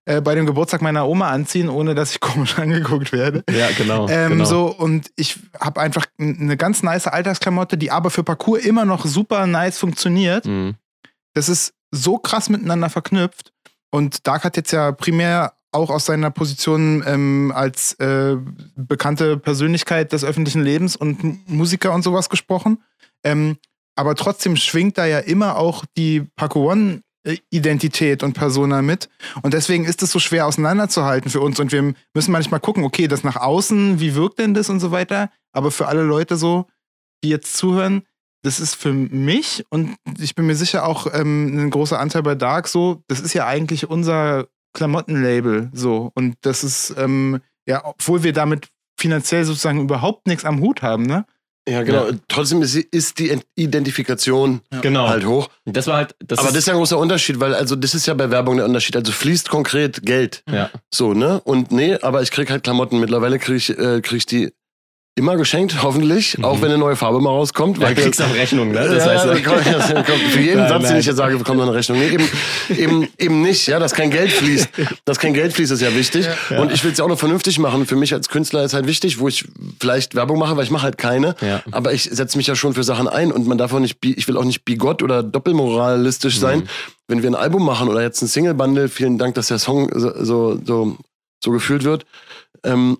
[0.07, 3.45] äh, bei dem Geburtstag meiner Oma anziehen, ohne dass ich komisch angeguckt werde.
[3.51, 4.09] Ja, genau.
[4.09, 4.45] Ähm, genau.
[4.45, 9.07] so, und ich habe einfach eine ganz nice Alltagsklamotte, die aber für Parcours immer noch
[9.07, 10.47] super nice funktioniert.
[10.47, 10.75] Mhm.
[11.33, 13.53] Das ist so krass miteinander verknüpft.
[13.90, 18.37] Und Dark hat jetzt ja primär auch aus seiner Position ähm, als äh,
[18.77, 22.83] bekannte Persönlichkeit des öffentlichen Lebens und Musiker und sowas gesprochen.
[23.25, 23.57] Ähm,
[23.97, 27.03] aber trotzdem schwingt da ja immer auch die Paco One
[27.50, 29.08] Identität und Persona mit.
[29.42, 31.58] Und deswegen ist es so schwer auseinanderzuhalten für uns.
[31.58, 34.90] Und wir müssen manchmal gucken, okay, das nach außen, wie wirkt denn das und so
[34.90, 35.30] weiter.
[35.52, 36.66] Aber für alle Leute so,
[37.22, 38.02] die jetzt zuhören,
[38.42, 42.34] das ist für mich und ich bin mir sicher auch ähm, ein großer Anteil bei
[42.34, 46.12] Dark so, das ist ja eigentlich unser Klamottenlabel so.
[46.14, 48.68] Und das ist, ähm, ja, obwohl wir damit
[49.00, 51.24] finanziell sozusagen überhaupt nichts am Hut haben, ne?
[51.68, 52.09] Ja, genau.
[52.29, 55.09] Trotzdem ist, ist die Identifikation Genau.
[55.09, 55.48] halt hoch.
[55.64, 56.14] Das war halt.
[56.18, 58.31] Das Aber das ist, ist ja ein großer Unterschied, weil also das ist ja bei
[58.31, 58.96] Werbung der Unterschied.
[58.96, 60.42] Also fließt konkret Geld.
[60.50, 60.70] ja.
[60.92, 61.40] So, ne?
[61.44, 63.00] Und nee, aber ich krieg halt Klamotten.
[63.00, 64.53] Mittlerweile krieg ich, äh, krieg ich die
[65.16, 66.38] immer geschenkt, hoffentlich.
[66.38, 66.44] Mhm.
[66.44, 67.81] Auch wenn eine neue Farbe mal rauskommt.
[67.81, 68.88] Da kriegst du Rechnung, ne?
[68.88, 71.00] Das ja, heißt, ja, kommt, das kommt, für jeden Nein, Satz, den nein.
[71.00, 71.98] ich jetzt sage, bekommt noch eine Rechnung.
[71.98, 72.29] Nee, eben,
[72.77, 74.68] eben, eben nicht, ja, dass kein Geld fließt.
[75.05, 76.27] Dass kein Geld fließt, ist ja wichtig.
[76.59, 77.87] Und ich will es ja auch noch vernünftig machen.
[77.87, 79.44] Für mich als Künstler ist halt wichtig, wo ich
[79.79, 81.37] vielleicht Werbung mache, weil ich mache halt keine.
[81.40, 81.62] Ja.
[81.70, 84.27] Aber ich setze mich ja schon für Sachen ein und man darf auch nicht, ich
[84.27, 86.61] will auch nicht bigott oder doppelmoralistisch sein.
[86.61, 86.68] Mhm.
[87.07, 90.12] Wenn wir ein Album machen oder jetzt ein Single-Bundle, vielen Dank, dass der Song so,
[90.24, 90.96] so, so,
[91.42, 92.05] so gefühlt wird.
[92.64, 92.98] Ähm,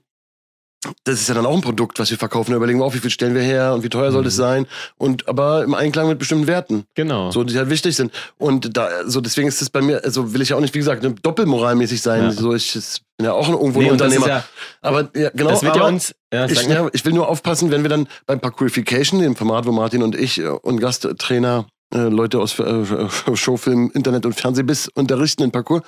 [1.05, 2.51] das ist ja dann auch ein Produkt, was wir verkaufen.
[2.51, 4.25] Da überlegen wir auch, wie viel stellen wir her und wie teuer soll Mhm.
[4.27, 4.67] das sein.
[4.97, 7.31] Und aber im Einklang mit bestimmten Werten, genau.
[7.31, 8.13] so die halt wichtig sind.
[8.39, 10.79] Und da, so deswegen ist das bei mir, also will ich ja auch nicht, wie
[10.79, 12.25] gesagt, ne, doppelmoralmäßig sein.
[12.25, 12.31] Ja.
[12.33, 12.73] So ich
[13.17, 14.41] bin ja auch ein, irgendwo Nee, ein und das ist Unternehmer.
[14.41, 14.45] ja,
[14.83, 15.51] aber ja, genau.
[15.51, 16.15] das wird ja uns.
[16.33, 19.73] Ja, ich, ja, ich will nur aufpassen, wenn wir dann beim Parkourification, dem Format, wo
[19.73, 25.43] Martin und ich äh, und Gasttrainer äh, Leute aus äh, Showfilm, Internet und Fernsehbiss unterrichten
[25.45, 25.83] in Parkour,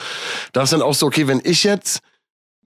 [0.52, 1.98] da ist dann auch so, okay, wenn ich jetzt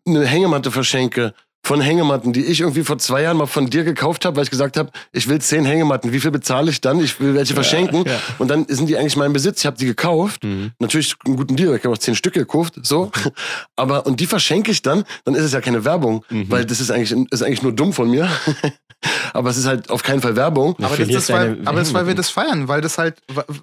[0.06, 4.24] eine Hängematte verschenke von Hängematten, die ich irgendwie vor zwei Jahren mal von dir gekauft
[4.24, 6.98] habe, weil ich gesagt habe, ich will zehn Hängematten, wie viel bezahle ich dann?
[7.00, 8.04] Ich will welche verschenken.
[8.06, 8.18] ja.
[8.38, 9.60] Und dann sind die eigentlich mein Besitz.
[9.60, 10.42] Ich habe die gekauft.
[10.42, 10.72] Mhm.
[10.78, 13.10] Natürlich einen guten Deal, ich habe auch zehn Stück gekauft, so.
[13.76, 16.50] Aber und die verschenke ich dann, dann ist es ja keine Werbung, Mhm.
[16.50, 18.28] weil das ist eigentlich, ist eigentlich nur dumm von mir.
[19.32, 20.76] aber es ist halt auf keinen Fall Werbung.
[20.82, 23.16] Aber das, ist, weil, aber das ist, weil wir das feiern, weil das halt,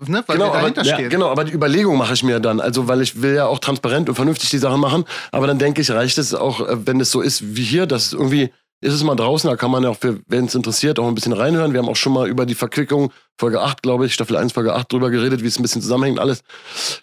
[0.08, 1.10] ne, weil Genau, wir dahinter aber, stehen.
[1.10, 2.60] genau, aber die Überlegung mache ich mir dann.
[2.60, 5.06] Also, weil ich will ja auch transparent und vernünftig die Sachen machen.
[5.32, 8.14] Aber dann denke ich, reicht es auch, äh, wenn es so ist wie hier, dass
[8.14, 11.16] irgendwie ist es mal draußen, da kann man ja auch, wenn es interessiert, auch ein
[11.16, 11.74] bisschen reinhören.
[11.74, 14.76] Wir haben auch schon mal über die Verquickung, Folge 8, glaube ich, Staffel 1, Folge
[14.76, 16.44] 8 drüber geredet, wie es ein bisschen zusammenhängt alles.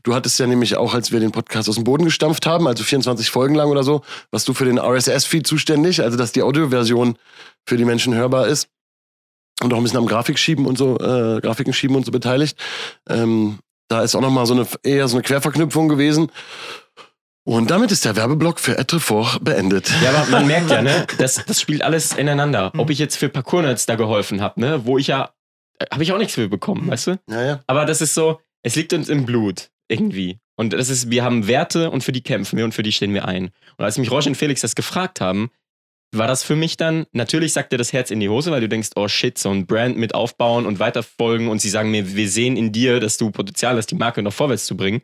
[0.04, 2.84] Du hattest ja nämlich auch, als wir den Podcast aus dem Boden gestampft haben, also
[2.84, 7.16] 24 Folgen lang oder so, warst du für den RSS-Feed zuständig, also dass die Audioversion
[7.66, 8.68] für die Menschen hörbar ist.
[9.62, 12.58] Und auch ein bisschen am Grafik schieben und so, äh, Grafiken schieben und so beteiligt.
[13.08, 16.30] Ähm, da ist auch nochmal so eine, eher so eine Querverknüpfung gewesen.
[17.46, 19.92] Und damit ist der Werbeblock für Etrefort beendet.
[20.02, 22.72] Ja, aber man merkt ja, ne, das, das spielt alles ineinander.
[22.76, 25.30] Ob ich jetzt für Parkour-Nerds da geholfen habe, ne, wo ich ja,
[25.92, 27.18] habe ich auch nichts für bekommen, weißt du?
[27.26, 27.60] Naja.
[27.66, 30.38] Aber das ist so, es liegt uns im Blut, irgendwie.
[30.56, 33.12] Und das ist, wir haben Werte und für die kämpfen wir und für die stehen
[33.12, 33.50] wir ein.
[33.76, 35.50] Und als mich Roche und Felix das gefragt haben,
[36.18, 38.68] war das für mich dann, natürlich sagt dir das Herz in die Hose, weil du
[38.68, 42.28] denkst, oh shit, so ein Brand mit aufbauen und weiterfolgen und sie sagen mir, wir
[42.28, 45.02] sehen in dir, dass du Potenzial hast, die Marke noch vorwärts zu bringen.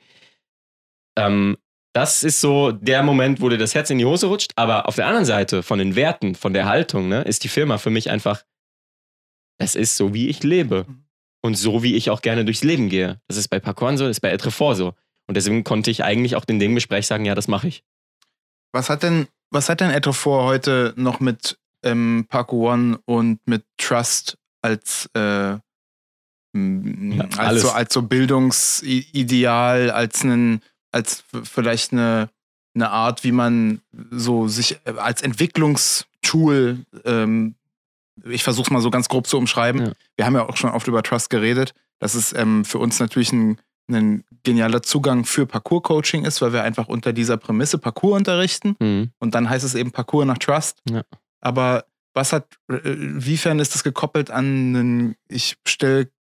[1.16, 1.56] Ähm,
[1.92, 4.52] das ist so der Moment, wo dir das Herz in die Hose rutscht.
[4.56, 7.78] Aber auf der anderen Seite, von den Werten, von der Haltung, ne, ist die Firma
[7.78, 8.44] für mich einfach,
[9.58, 10.86] das ist so, wie ich lebe.
[11.42, 13.18] Und so, wie ich auch gerne durchs Leben gehe.
[13.26, 14.92] Das ist bei Parkour so, das ist bei Etrefort so.
[15.26, 17.82] Und deswegen konnte ich eigentlich auch in dem Gespräch sagen, ja, das mache ich.
[18.72, 23.64] Was hat denn, was hat denn Etrefort heute noch mit ähm, Parkour One und mit
[23.78, 25.56] Trust als, äh,
[26.52, 32.28] Ja, als, so, als so Bildungsideal, als einen, als vielleicht eine,
[32.74, 37.54] eine Art, wie man so sich äh, als Entwicklungstool, ähm,
[38.24, 39.86] ich versuche es mal so ganz grob zu umschreiben.
[39.86, 39.92] Ja.
[40.16, 41.72] Wir haben ja auch schon oft über Trust geredet.
[41.98, 43.58] Das ist ähm, für uns natürlich ein,
[43.94, 49.10] ein genialer Zugang für Parcours-Coaching ist, weil wir einfach unter dieser Prämisse Parcours unterrichten Mhm.
[49.18, 50.78] und dann heißt es eben Parcours nach Trust.
[50.88, 51.02] Ja.
[51.40, 56.10] Aber was hat, äh, wiefern ist das gekoppelt an einen, ich stelle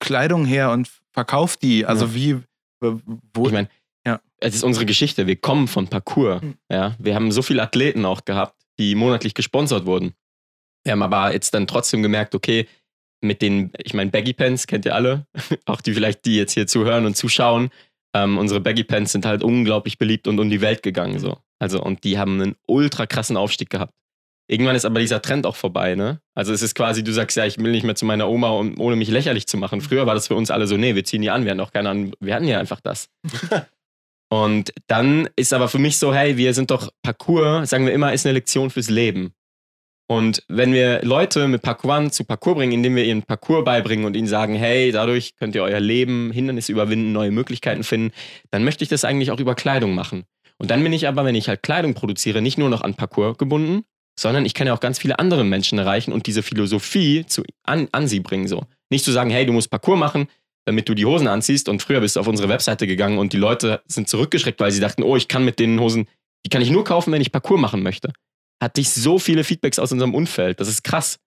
[0.00, 1.84] Kleidung her und verkaufe die?
[1.86, 2.14] Also Ja.
[2.14, 2.92] wie, äh,
[3.34, 3.68] wo, Ich meine,
[4.06, 4.20] Ja.
[4.38, 5.26] es ist unsere Geschichte.
[5.26, 6.42] Wir kommen von Parcours.
[6.42, 6.54] Mhm.
[6.70, 10.14] Ja, wir haben so viele Athleten auch gehabt, die monatlich gesponsert wurden.
[10.84, 12.66] Wir haben aber jetzt dann trotzdem gemerkt, okay,
[13.20, 15.26] mit den, ich meine, Baggy Pants kennt ihr alle,
[15.66, 17.70] auch die vielleicht, die jetzt hier zuhören und zuschauen.
[18.14, 21.38] Ähm, unsere Baggy Pants sind halt unglaublich beliebt und um die Welt gegangen so.
[21.58, 23.92] Also und die haben einen ultra krassen Aufstieg gehabt.
[24.48, 26.20] Irgendwann ist aber dieser Trend auch vorbei, ne?
[26.34, 28.80] Also es ist quasi, du sagst ja, ich will nicht mehr zu meiner Oma, um,
[28.80, 29.80] ohne mich lächerlich zu machen.
[29.80, 31.72] Früher war das für uns alle so, nee, wir ziehen die an, wir hatten auch
[31.72, 33.08] keine Ahnung, wir hatten ja einfach das.
[34.32, 38.12] Und dann ist aber für mich so, hey, wir sind doch Parcours, sagen wir immer,
[38.12, 39.34] ist eine Lektion fürs Leben.
[40.10, 44.16] Und wenn wir Leute mit Parkour zu Parcours bringen, indem wir ihnen Parcours beibringen und
[44.16, 48.10] ihnen sagen, hey, dadurch könnt ihr euer Leben, Hindernisse überwinden, neue Möglichkeiten finden,
[48.50, 50.24] dann möchte ich das eigentlich auch über Kleidung machen.
[50.58, 53.38] Und dann bin ich aber, wenn ich halt Kleidung produziere, nicht nur noch an Parcours
[53.38, 53.84] gebunden,
[54.18, 57.86] sondern ich kann ja auch ganz viele andere Menschen erreichen und diese Philosophie zu, an,
[57.92, 58.48] an sie bringen.
[58.48, 58.64] So.
[58.90, 60.26] Nicht zu sagen, hey, du musst Parcours machen,
[60.64, 61.68] damit du die Hosen anziehst.
[61.68, 64.80] Und früher bist du auf unsere Webseite gegangen und die Leute sind zurückgeschreckt, weil sie
[64.80, 66.08] dachten, oh, ich kann mit den Hosen,
[66.44, 68.12] die kann ich nur kaufen, wenn ich Parcours machen möchte.
[68.60, 70.60] Hatte ich so viele Feedbacks aus unserem Umfeld.
[70.60, 71.18] Das ist krass.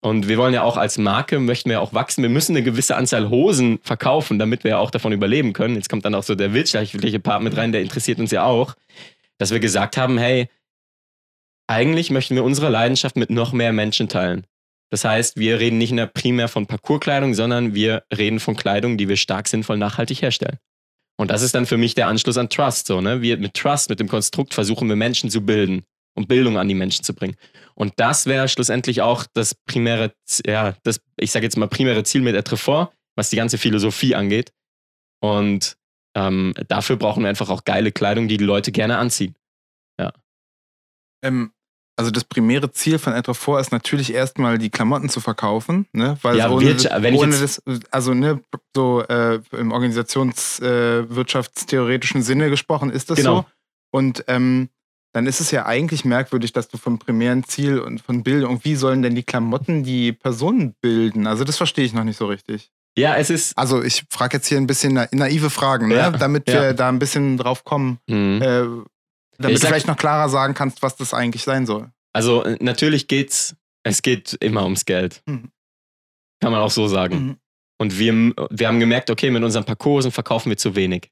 [0.00, 2.22] Und wir wollen ja auch als Marke, möchten wir auch wachsen.
[2.22, 5.74] Wir müssen eine gewisse Anzahl Hosen verkaufen, damit wir ja auch davon überleben können.
[5.74, 8.76] Jetzt kommt dann auch so der wirtschaftliche Part mit rein, der interessiert uns ja auch,
[9.38, 10.48] dass wir gesagt haben, hey,
[11.66, 14.46] eigentlich möchten wir unsere Leidenschaft mit noch mehr Menschen teilen.
[14.90, 19.08] Das heißt, wir reden nicht mehr primär von Parcourskleidung, sondern wir reden von Kleidung, die
[19.08, 20.58] wir stark sinnvoll nachhaltig herstellen.
[21.18, 22.86] Und das ist dann für mich der Anschluss an Trust.
[22.86, 23.20] So, ne?
[23.20, 25.82] Wir mit Trust, mit dem Konstrukt versuchen wir Menschen zu bilden
[26.18, 27.36] und Bildung an die Menschen zu bringen.
[27.74, 30.12] Und das wäre schlussendlich auch das primäre,
[30.44, 34.52] ja, das, ich sage jetzt mal, primäre Ziel mit Etrefort, was die ganze Philosophie angeht.
[35.20, 35.78] Und
[36.16, 39.34] ähm, dafür brauchen wir einfach auch geile Kleidung, die die Leute gerne anziehen.
[39.98, 40.12] Ja.
[41.24, 41.52] Ähm,
[41.96, 46.16] also das primäre Ziel von Etrefort ist natürlich erstmal die Klamotten zu verkaufen, ne?
[46.22, 48.40] Weil Ja, ohne, wird- das, wenn ich ohne jetzt- das, also ne,
[48.74, 53.42] so äh, im organisationswirtschaftstheoretischen äh, Sinne gesprochen ist das Genau.
[53.42, 53.46] so.
[53.90, 54.68] Und ähm,
[55.18, 58.76] dann ist es ja eigentlich merkwürdig, dass du vom primären Ziel und von Bildung, wie
[58.76, 61.26] sollen denn die Klamotten die Personen bilden?
[61.26, 62.70] Also das verstehe ich noch nicht so richtig.
[62.96, 63.58] Ja, es ist.
[63.58, 65.96] Also ich frage jetzt hier ein bisschen na naive Fragen, ne?
[65.96, 66.62] Ja, damit ja.
[66.62, 68.40] wir da ein bisschen drauf kommen, Mhm.
[68.40, 68.46] äh,
[69.38, 71.90] damit Ich du vielleicht noch klarer sagen kannst, was das eigentlich sein soll.
[72.12, 75.20] Also äh, natürlich geht's, es geht immer ums Geld.
[75.26, 75.50] Mhm.
[76.40, 77.16] Kann man auch so sagen.
[77.16, 77.36] Mhm.
[77.80, 78.12] Und wir,
[78.50, 81.10] wir haben gemerkt, okay, mit unseren Parcoursen verkaufen wir zu wenig.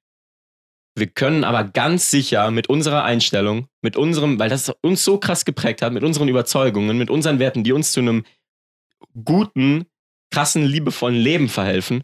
[0.99, 5.45] Wir können aber ganz sicher mit unserer Einstellung, mit unserem, weil das uns so krass
[5.45, 8.25] geprägt hat, mit unseren Überzeugungen, mit unseren Werten, die uns zu einem
[9.25, 9.85] guten,
[10.31, 12.03] krassen, liebevollen Leben verhelfen,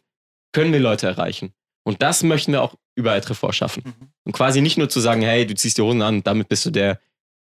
[0.53, 1.55] können wir Leute erreichen.
[1.85, 3.83] Und das möchten wir auch über Etrefort schaffen.
[3.87, 4.09] Mhm.
[4.25, 6.67] Und quasi nicht nur zu sagen, hey, du ziehst die Hosen an und damit bist
[6.67, 7.01] du der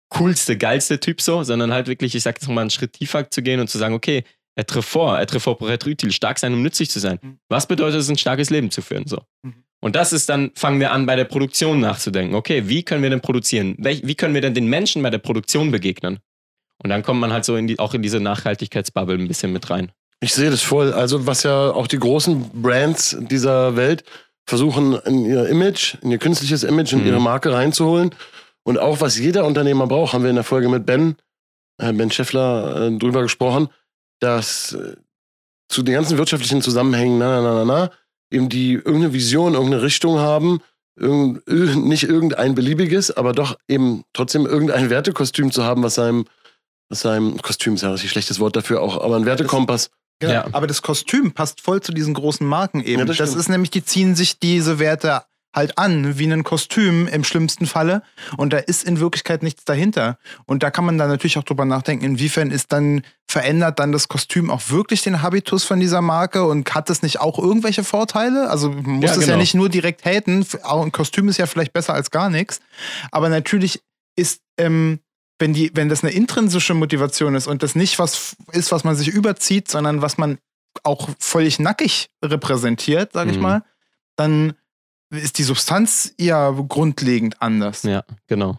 [0.08, 3.42] coolste, geilste Typ so, sondern halt wirklich, ich sag jetzt mal, einen Schritt tiefer zu
[3.42, 4.24] gehen und zu sagen, okay,
[4.56, 7.18] être fort, être fort pour être utile, stark sein, um nützlich zu sein.
[7.20, 7.38] Mhm.
[7.48, 9.06] Was bedeutet es, ein starkes Leben zu führen?
[9.06, 9.20] So.
[9.42, 9.64] Mhm.
[9.84, 12.34] Und das ist dann, fangen wir an, bei der Produktion nachzudenken.
[12.34, 13.76] Okay, wie können wir denn produzieren?
[13.78, 16.20] Wie können wir denn den Menschen bei der Produktion begegnen?
[16.82, 19.68] Und dann kommt man halt so in die, auch in diese Nachhaltigkeitsbubble ein bisschen mit
[19.68, 19.92] rein.
[20.20, 20.94] Ich sehe das voll.
[20.94, 24.04] Also, was ja auch die großen Brands dieser Welt
[24.46, 27.06] versuchen, in ihr Image, in ihr künstliches Image, in Mhm.
[27.06, 28.14] ihre Marke reinzuholen.
[28.62, 31.16] Und auch, was jeder Unternehmer braucht, haben wir in der Folge mit Ben,
[31.76, 33.68] äh, Ben Scheffler, äh, drüber gesprochen,
[34.20, 34.96] dass äh,
[35.68, 37.90] zu den ganzen wirtschaftlichen Zusammenhängen, na, na, na, na, na,
[38.34, 40.60] eben die irgendeine Vision, irgendeine Richtung haben,
[40.96, 46.26] irgend, ir- nicht irgendein beliebiges, aber doch eben trotzdem irgendein Wertekostüm zu haben, was seinem,
[46.88, 49.90] was seinem Kostüm ist ja ein richtig schlechtes Wort dafür auch, aber ein Wertekompass.
[50.20, 50.32] Genau.
[50.32, 50.46] Ja.
[50.52, 53.00] Aber das Kostüm passt voll zu diesen großen Marken eben.
[53.00, 55.22] Ja, das das ist nämlich, die ziehen sich diese Werte
[55.54, 58.02] halt an, wie ein Kostüm im schlimmsten Falle.
[58.36, 60.18] Und da ist in Wirklichkeit nichts dahinter.
[60.46, 64.08] Und da kann man dann natürlich auch drüber nachdenken, inwiefern ist dann, verändert dann das
[64.08, 68.50] Kostüm auch wirklich den Habitus von dieser Marke und hat das nicht auch irgendwelche Vorteile?
[68.50, 69.38] Also man muss Ja, es ja genau.
[69.38, 70.44] nicht nur direkt haten.
[70.62, 72.60] Auch ein Kostüm ist ja vielleicht besser als gar nichts.
[73.12, 73.80] Aber natürlich
[74.16, 75.00] ist, ähm,
[75.38, 78.94] wenn, die, wenn das eine intrinsische Motivation ist und das nicht was ist, was man
[78.94, 80.38] sich überzieht, sondern was man
[80.82, 83.42] auch völlig nackig repräsentiert, sag ich Mhm.
[83.42, 83.62] mal,
[84.16, 84.54] dann
[85.10, 87.82] ist die Substanz ja grundlegend anders.
[87.82, 88.58] Ja, genau.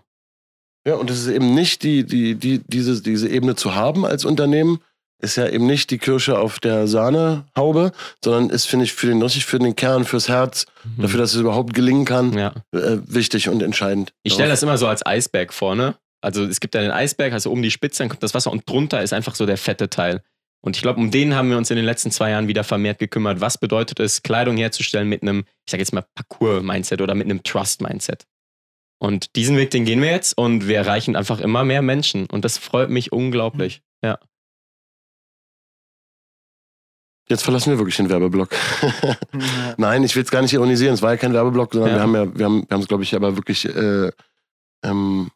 [0.88, 4.24] Ja, und es ist eben nicht die, die, die, diese, diese Ebene zu haben als
[4.24, 4.80] Unternehmen,
[5.22, 7.92] ist ja eben nicht die Kirsche auf der Sahnehaube,
[8.24, 11.02] sondern ist, finde ich, für den, richtig für den Kern, fürs Herz, Mhm.
[11.02, 12.54] dafür, dass es überhaupt gelingen kann, ja.
[12.74, 14.14] äh, wichtig und entscheidend.
[14.22, 15.96] Ich stelle das immer so als Eisberg vor, ne?
[16.22, 18.70] Also es gibt ja den Eisberg, also oben die Spitze, dann kommt das Wasser und
[18.70, 20.22] drunter ist einfach so der fette Teil.
[20.66, 22.98] Und ich glaube, um den haben wir uns in den letzten zwei Jahren wieder vermehrt
[22.98, 23.40] gekümmert.
[23.40, 27.44] Was bedeutet es, Kleidung herzustellen mit einem, ich sage jetzt mal, Parcours-Mindset oder mit einem
[27.44, 28.26] Trust-Mindset?
[28.98, 32.26] Und diesen Weg, den gehen wir jetzt und wir erreichen einfach immer mehr Menschen.
[32.32, 33.84] Und das freut mich unglaublich.
[34.04, 34.18] Ja.
[37.30, 38.50] Jetzt verlassen wir wirklich den Werbeblock.
[39.78, 40.96] Nein, ich will es gar nicht ironisieren.
[40.96, 41.96] Es war ja kein Werbeblock, sondern Ja.
[41.98, 44.12] wir haben ja, wir haben, wir haben es, glaube ich, aber wirklich äh,
[44.84, 45.30] ähm,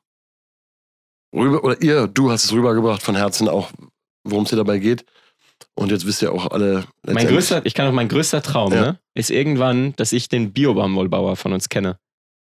[1.35, 3.71] rüber, oder ihr, du hast es rübergebracht von Herzen auch,
[4.23, 5.05] worum es dir dabei geht.
[5.75, 6.85] Und jetzt wisst ihr auch alle.
[7.05, 8.81] Mein größter, ich kann auch mein größter Traum, Ja.
[8.81, 11.97] ne, ist irgendwann, dass ich den Biobaumwollbauer von uns kenne.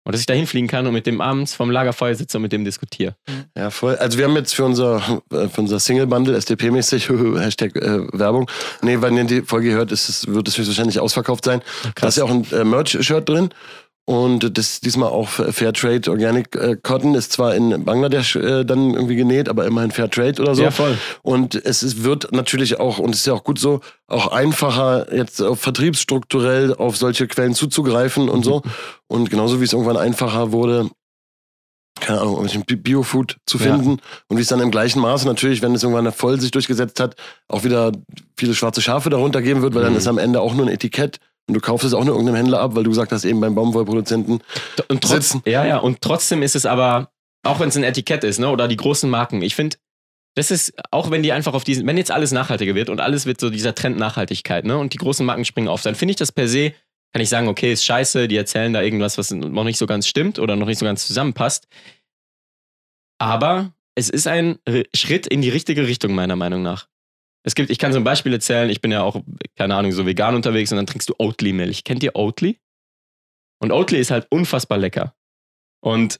[0.05, 2.51] Und dass ich da hinfliegen kann und mit dem abends vom Lagerfeuer sitze und mit
[2.51, 3.15] dem diskutiere.
[3.55, 3.95] Ja, voll.
[3.97, 7.09] Also wir haben jetzt für unser, äh, für unser Single-Bundle, SDP-mäßig,
[7.39, 8.49] Hashtag äh, Werbung.
[8.82, 11.61] Nee, wenn ihr die Folge hört, ist es, wird es höchstwahrscheinlich ausverkauft sein.
[11.95, 13.49] Da ist ja auch ein äh, Merch-Shirt drin.
[14.10, 19.16] Und das diesmal auch Fairtrade Organic äh, Cotton ist zwar in Bangladesch äh, dann irgendwie
[19.16, 20.64] genäht, aber immerhin Fairtrade oder so.
[20.64, 20.97] Ja, voll.
[21.22, 25.14] Und es ist, wird natürlich auch, und es ist ja auch gut so, auch einfacher,
[25.16, 28.64] jetzt auf vertriebsstrukturell auf solche Quellen zuzugreifen und so.
[29.07, 30.89] Und genauso wie es irgendwann einfacher wurde,
[31.99, 33.66] keine Ahnung, irgendwelchen Bi- Biofood zu Ja.
[33.66, 33.99] finden.
[34.28, 37.16] Und wie es dann im gleichen Maße natürlich, wenn es irgendwann voll sich durchgesetzt hat,
[37.47, 37.91] auch wieder
[38.38, 39.97] viele schwarze Schafe darunter geben wird, weil dann Mhm.
[39.99, 41.20] ist am Ende auch nur ein Etikett.
[41.49, 43.55] Und du kaufst es auch nur irgendeinem Händler ab, weil du gesagt hast, eben beim
[43.55, 44.41] Baumwollproduzenten.
[44.87, 45.41] Und trotz, Sitzen.
[45.45, 47.11] ja, ja, und trotzdem ist es aber,
[47.43, 49.77] auch wenn es ein Etikett ist, ne, oder die großen Marken, ich finde,
[50.35, 53.25] das ist, auch wenn die einfach auf diesen, wenn jetzt alles nachhaltiger wird und alles
[53.25, 54.77] wird so dieser Trend Nachhaltigkeit, ne?
[54.77, 56.73] Und die großen Marken springen auf, dann finde ich das per se,
[57.11, 60.07] kann ich sagen, okay, ist scheiße, die erzählen da irgendwas, was noch nicht so ganz
[60.07, 61.67] stimmt oder noch nicht so ganz zusammenpasst.
[63.17, 64.59] Aber es ist ein
[64.95, 66.87] Schritt in die richtige Richtung, meiner Meinung nach.
[67.49, 69.23] Es gibt, ich kann so ein Beispiel erzählen, ich bin ja auch,
[69.57, 71.83] keine Ahnung, so vegan unterwegs und dann trinkst du Oatly-Milch.
[71.83, 72.59] Kennt ihr Oatly?
[73.57, 75.15] Und Oatly ist halt unfassbar lecker.
[75.83, 76.19] Und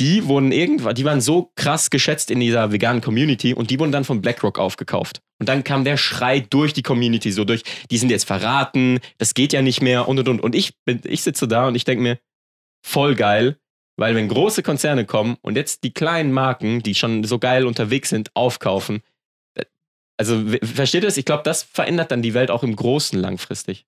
[0.00, 3.92] die wurden irgendwann, die waren so krass geschätzt in dieser veganen Community und die wurden
[3.92, 5.20] dann von BlackRock aufgekauft.
[5.38, 9.34] Und dann kam der Schrei durch die Community, so durch, die sind jetzt verraten, das
[9.34, 10.40] geht ja nicht mehr und und und.
[10.40, 12.18] Und ich, bin, ich sitze da und ich denke mir,
[12.82, 13.58] voll geil,
[13.98, 18.08] weil wenn große Konzerne kommen und jetzt die kleinen Marken, die schon so geil unterwegs
[18.08, 19.02] sind, aufkaufen,
[20.22, 21.16] also versteht ihr das?
[21.16, 23.86] Ich glaube, das verändert dann die Welt auch im Großen langfristig.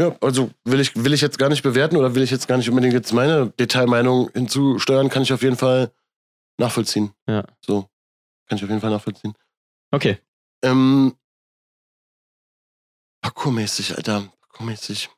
[0.00, 2.56] Ja, also will ich, will ich jetzt gar nicht bewerten oder will ich jetzt gar
[2.56, 5.92] nicht unbedingt jetzt meine Detailmeinung hinzusteuern, kann ich auf jeden Fall
[6.58, 7.12] nachvollziehen.
[7.28, 7.44] Ja.
[7.64, 7.82] So.
[8.48, 9.34] Kann ich auf jeden Fall nachvollziehen.
[9.90, 10.18] Okay.
[10.62, 11.14] Ähm,
[13.20, 14.32] Parkourmäßig, Alter.
[14.40, 15.10] Parkourmäßig.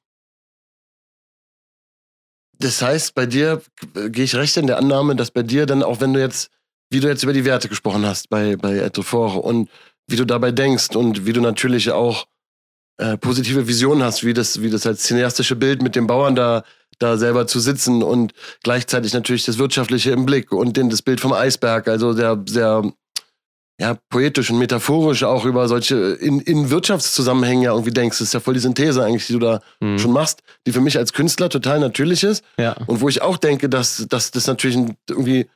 [2.59, 3.62] Das heißt, bei dir
[3.94, 6.50] äh, gehe ich recht in der Annahme, dass bei dir dann auch, wenn du jetzt,
[6.90, 9.70] wie du jetzt über die Werte gesprochen hast bei, bei Etofore und
[10.13, 12.27] wie du dabei denkst und wie du natürlich auch
[12.99, 16.63] äh, positive Visionen hast, wie das, wie das als cineastische Bild mit den Bauern da,
[16.99, 18.33] da selber zu sitzen und
[18.63, 22.85] gleichzeitig natürlich das Wirtschaftliche im Blick und den, das Bild vom Eisberg, also sehr, sehr
[23.81, 28.19] ja, poetisch und metaphorisch auch über solche in, in Wirtschaftszusammenhängen ja irgendwie denkst.
[28.19, 29.99] Das ist ja voll die Synthese eigentlich, die du da Mhm.
[29.99, 32.77] schon machst, die für mich als Künstler total natürlich ist Ja.
[32.87, 35.49] und wo ich auch denke, dass, dass das natürlich irgendwie,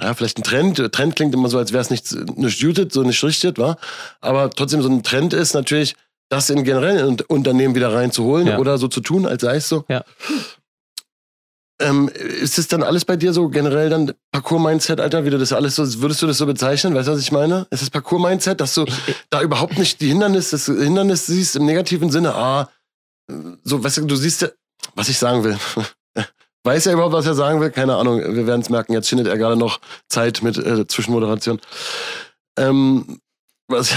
[0.00, 3.02] ja, vielleicht ein Trend, Trend klingt immer so, als wäre es nicht, nicht jutet, so
[3.02, 3.76] nicht richtig, war,
[4.20, 5.94] aber trotzdem so ein Trend ist natürlich,
[6.30, 8.58] das in generell in Unternehmen wieder reinzuholen Ja.
[8.58, 9.84] oder so zu tun, als sei es so.
[9.88, 10.02] Ja.
[11.80, 15.52] Ähm, ist es dann alles bei dir so generell dann Parcours-Mindset, Alter, wie du das
[15.52, 16.94] alles so, würdest du das so bezeichnen?
[16.94, 17.66] Weißt du, was ich meine?
[17.70, 18.84] Ist es Parcours-Mindset, dass du
[19.30, 22.70] da überhaupt nicht die Hindernisse, das Hindernis siehst im negativen Sinne, ah,
[23.64, 24.48] so, weißt du, du siehst ja,
[24.94, 25.58] was ich sagen will.
[26.64, 27.70] Weiß er überhaupt, was er sagen will?
[27.70, 28.20] Keine Ahnung.
[28.20, 28.92] Wir werden es merken.
[28.92, 31.60] Jetzt findet er gerade noch Zeit mit äh, Zwischenmoderation.
[32.56, 33.20] Ähm,
[33.68, 33.94] was,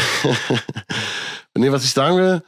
[1.58, 2.44] nee, was ich sagen will,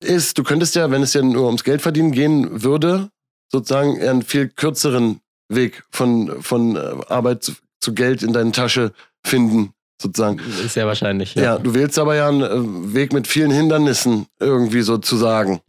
[0.00, 3.10] ist, du könntest ja, wenn es ja nur ums Geld verdienen gehen würde,
[3.50, 8.92] sozusagen einen viel kürzeren Weg von, von äh, Arbeit zu, zu Geld in deine Tasche
[9.24, 10.38] finden, sozusagen.
[10.64, 11.34] Ist sehr wahrscheinlich.
[11.34, 15.60] Ja, du wählst aber ja einen äh, Weg mit vielen Hindernissen, irgendwie sozusagen.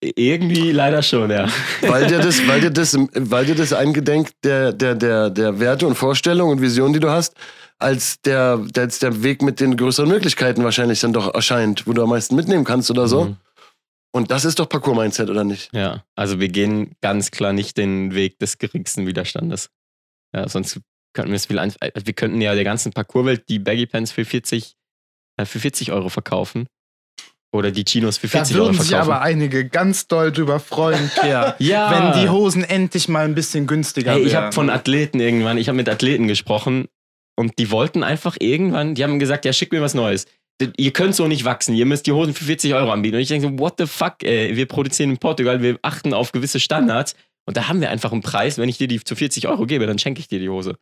[0.00, 1.48] Irgendwie leider schon, ja.
[1.82, 5.86] Weil dir das, weil dir das, weil dir das eingedenk der, der, der, der Werte
[5.86, 7.34] und Vorstellungen und Visionen, die du hast,
[7.78, 11.92] als der, der, als der Weg mit den größeren Möglichkeiten wahrscheinlich dann doch erscheint, wo
[11.92, 13.24] du am meisten mitnehmen kannst oder so.
[13.24, 13.36] Mhm.
[14.12, 15.68] Und das ist doch Parcours-Mindset, oder nicht?
[15.74, 19.68] Ja, also wir gehen ganz klar nicht den Weg des geringsten Widerstandes.
[20.34, 20.80] Ja, sonst
[21.16, 21.78] könnten wir es viel einfach.
[21.80, 24.76] Wir könnten ja der ganzen Parcourswelt die Baggy Pants für 40,
[25.38, 26.66] äh, für 40 Euro verkaufen.
[27.52, 29.10] Oder die Chinos für Da 40 Euro würden sich verkaufen.
[29.12, 31.54] aber einige ganz doll drüber freuen, Pierre.
[31.58, 34.28] ja, Wenn die Hosen endlich mal ein bisschen günstiger Hey, wären.
[34.28, 36.86] ich habe von Athleten irgendwann, ich habe mit Athleten gesprochen
[37.36, 40.26] und die wollten einfach irgendwann, die haben gesagt, ja, schick mir was Neues.
[40.76, 43.16] Ihr könnt so nicht wachsen, ihr müsst die Hosen für 40 Euro anbieten.
[43.16, 46.32] Und ich denke so, what the fuck, ey, wir produzieren in Portugal, wir achten auf
[46.32, 47.14] gewisse Standards
[47.46, 49.86] und da haben wir einfach einen Preis, wenn ich dir die zu 40 Euro gebe,
[49.86, 50.76] dann schenke ich dir die Hose.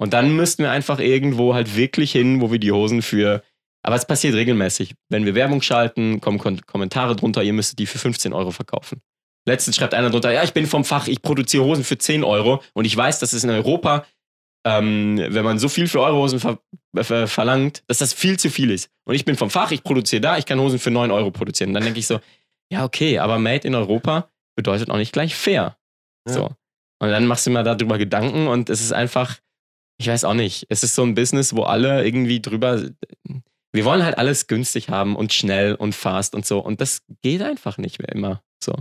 [0.00, 3.42] Und dann müssten wir einfach irgendwo halt wirklich hin, wo wir die Hosen für,
[3.82, 4.94] aber es passiert regelmäßig.
[5.10, 9.02] Wenn wir Werbung schalten, kommen Kon Kommentare drunter, ihr müsstet die für 15 Euro verkaufen.
[9.46, 12.62] Letztens schreibt einer drunter, ja, ich bin vom Fach, ich produziere Hosen für 10 Euro
[12.72, 14.06] und ich weiß, dass es in Europa,
[14.66, 16.58] ähm, wenn man so viel für eure Hosen ver
[16.96, 18.88] ver verlangt, dass das viel zu viel ist.
[19.04, 21.70] Und ich bin vom Fach, ich produziere da, ich kann Hosen für 9 Euro produzieren.
[21.70, 22.20] Und dann denke ich so,
[22.72, 25.76] ja, okay, aber Made in Europa bedeutet auch nicht gleich fair.
[26.26, 26.32] Ja.
[26.32, 26.44] So.
[27.00, 29.36] Und dann machst du mal darüber Gedanken und es ist einfach,
[30.00, 32.82] ich weiß auch nicht, es ist so ein Business, wo alle irgendwie drüber,
[33.72, 36.58] wir wollen halt alles günstig haben und schnell und fast und so.
[36.58, 38.42] Und das geht einfach nicht mehr immer.
[38.64, 38.72] So.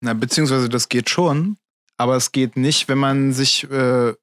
[0.00, 1.58] Na, beziehungsweise das geht schon,
[1.98, 4.14] aber es geht nicht, wenn man sich äh,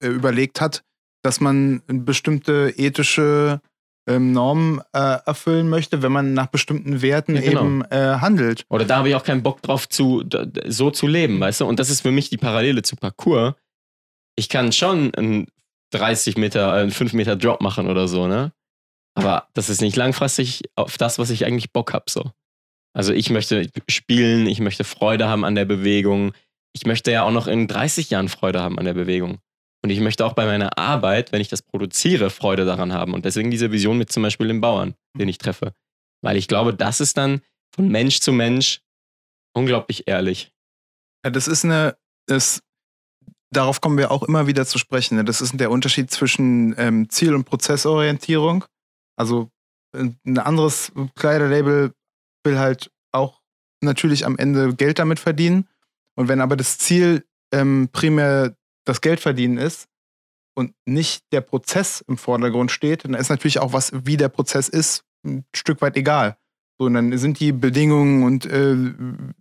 [0.00, 0.84] überlegt hat,
[1.24, 3.60] dass man bestimmte ethische
[4.08, 7.64] ähm, Normen äh, erfüllen möchte, wenn man nach bestimmten Werten Ja, genau.
[7.64, 8.64] eben äh, handelt.
[8.68, 10.22] Oder da habe ich auch keinen Bock drauf, zu,
[10.68, 11.66] so zu leben, weißt du?
[11.66, 13.54] Und das ist für mich die Parallele zu Parcours.
[14.36, 15.46] Ich kann schon einen
[15.90, 18.52] 30 Meter, äh, einen 5 Meter Drop machen oder so, ne?
[19.14, 22.32] Aber das ist nicht langfristig auf das, was ich eigentlich Bock habe, so.
[22.94, 26.32] Also ich möchte spielen, ich möchte Freude haben an der Bewegung.
[26.74, 29.38] Ich möchte ja auch noch in 30 Jahren Freude haben an der Bewegung.
[29.82, 33.14] Und ich möchte auch bei meiner Arbeit, wenn ich das produziere, Freude daran haben.
[33.14, 35.74] Und deswegen diese Vision mit zum Beispiel dem Bauern, den ich treffe.
[36.22, 37.40] Weil ich glaube, das ist dann
[37.74, 38.80] von Mensch zu Mensch
[39.54, 40.52] unglaublich ehrlich.
[41.24, 42.62] Ja, das ist eine, das,
[43.52, 45.16] darauf kommen wir auch immer wieder zu sprechen.
[45.16, 45.24] Ne?
[45.24, 48.64] Das ist der Unterschied zwischen ähm, Ziel- und Prozessorientierung.
[49.16, 49.50] Also
[49.94, 51.92] äh, ein anderes Kleiderlabel
[52.44, 53.40] will halt auch
[53.82, 55.68] natürlich am Ende Geld damit verdienen.
[56.16, 59.86] Und wenn aber das Ziel ähm, primär das Geld verdienen ist
[60.54, 64.68] und nicht der Prozess im Vordergrund steht, dann ist natürlich auch was, wie der Prozess
[64.68, 66.36] ist, ein Stück weit egal.
[66.78, 68.74] So, und dann sind die Bedingungen und äh,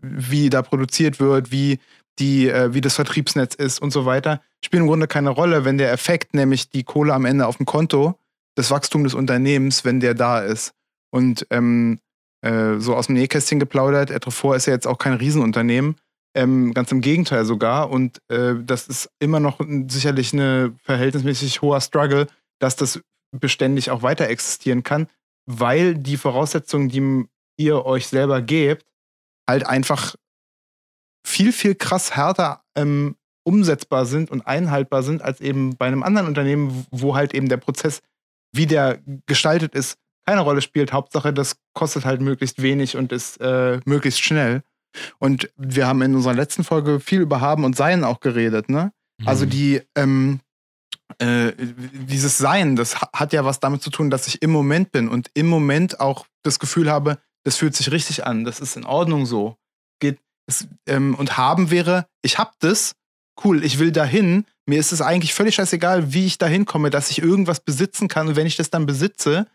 [0.01, 1.79] wie da produziert wird, wie
[2.21, 5.77] die, äh, wie das Vertriebsnetz ist und so weiter, spielen im Grunde keine Rolle, wenn
[5.77, 8.17] der Effekt, nämlich die Kohle am Ende auf dem Konto,
[8.55, 10.73] das Wachstum des Unternehmens, wenn der da ist.
[11.09, 11.99] Und ähm,
[12.41, 15.95] äh, so aus dem Nähkästchen geplaudert, Etrefort ist ja jetzt auch kein Riesenunternehmen,
[16.35, 17.89] ähm, ganz im Gegenteil sogar.
[17.89, 22.27] Und äh, das ist immer noch sicherlich eine verhältnismäßig hoher Struggle,
[22.59, 23.01] dass das
[23.35, 25.07] beständig auch weiter existieren kann,
[25.47, 27.25] weil die Voraussetzungen, die
[27.57, 28.85] ihr euch selber gebt,
[29.49, 30.15] halt einfach
[31.25, 36.27] viel, viel krass härter ähm, umsetzbar sind und einhaltbar sind als eben bei einem anderen
[36.27, 38.01] Unternehmen, wo halt eben der Prozess,
[38.53, 40.93] wie der gestaltet ist, keine Rolle spielt.
[40.93, 44.63] Hauptsache, das kostet halt möglichst wenig und ist äh, möglichst schnell.
[45.19, 48.91] Und wir haben in unserer letzten Folge viel über Haben und Sein auch geredet, ne?
[49.19, 49.27] Mhm.
[49.27, 50.41] Also die, ähm,
[51.17, 55.07] äh, dieses Sein, das hat ja was damit zu tun, dass ich im Moment bin
[55.07, 58.85] und im Moment auch das Gefühl habe, das fühlt sich richtig an, das ist in
[58.85, 59.55] Ordnung so.
[59.99, 60.19] Geht,
[60.51, 62.93] es, ähm, und haben wäre, ich hab das,
[63.43, 67.11] cool, ich will dahin, mir ist es eigentlich völlig scheißegal, wie ich dahin komme, dass
[67.11, 69.47] ich irgendwas besitzen kann und wenn ich das dann besitze,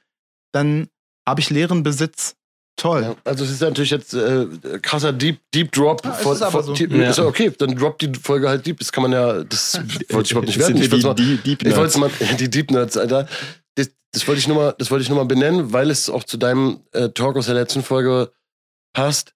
[0.53, 0.89] dann
[1.27, 2.35] habe ich leeren Besitz.
[2.77, 3.03] Toll.
[3.03, 4.47] Ja, also es ist natürlich jetzt äh,
[4.83, 6.05] krasser Deep, Deep Drop.
[6.05, 6.75] Ja, von, ist aber so.
[6.75, 7.19] Deep, ja.
[7.25, 8.79] okay, dann droppt die Folge halt Deep.
[8.79, 9.81] Das kann man ja, das
[10.11, 10.77] wollte ich überhaupt nicht werden.
[10.77, 11.97] Ich wollte die, die, Deep Nerds.
[11.97, 13.29] mal, die Deep Nerds, Alter.
[13.77, 16.25] Das, das wollte ich nur mal, das wollte ich nur mal benennen, weil es auch
[16.25, 18.31] zu deinem äh, Talk aus der letzten Folge
[18.93, 19.33] passt.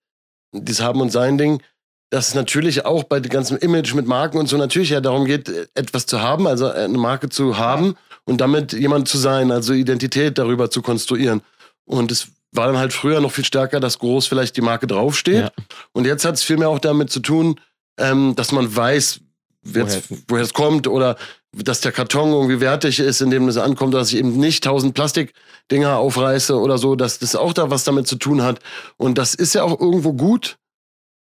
[0.53, 1.63] Dieses Haben und Sein Ding
[2.11, 5.25] dass es natürlich auch bei dem ganzen Image mit Marken und so natürlich ja darum
[5.25, 7.95] geht, etwas zu haben, also eine Marke zu haben
[8.25, 11.41] und damit jemand zu sein, also Identität darüber zu konstruieren.
[11.85, 15.45] Und es war dann halt früher noch viel stärker, dass groß vielleicht die Marke draufsteht.
[15.45, 15.53] Ja.
[15.93, 17.61] Und jetzt hat es vielmehr auch damit zu tun,
[17.97, 19.21] ähm, dass man weiß,
[19.63, 21.17] woher es kommt oder
[21.53, 25.97] dass der Karton irgendwie wertig ist, indem es ankommt, dass ich eben nicht tausend Plastikdinger
[25.97, 28.61] aufreiße oder so, dass das auch da was damit zu tun hat.
[28.97, 30.59] Und das ist ja auch irgendwo gut,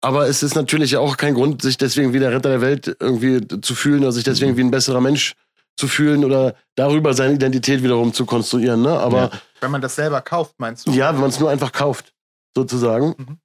[0.00, 3.46] aber es ist natürlich auch kein Grund, sich deswegen wie der Retter der Welt irgendwie
[3.60, 4.56] zu fühlen oder sich deswegen mhm.
[4.56, 5.34] wie ein besserer Mensch
[5.76, 8.82] zu fühlen oder darüber seine Identität wiederum zu konstruieren.
[8.82, 8.90] Ne?
[8.90, 9.30] Aber ja.
[9.60, 10.92] wenn man das selber kauft, meinst du?
[10.92, 12.12] Ja, wenn man es nur einfach kauft,
[12.54, 13.14] sozusagen.
[13.16, 13.38] Mhm.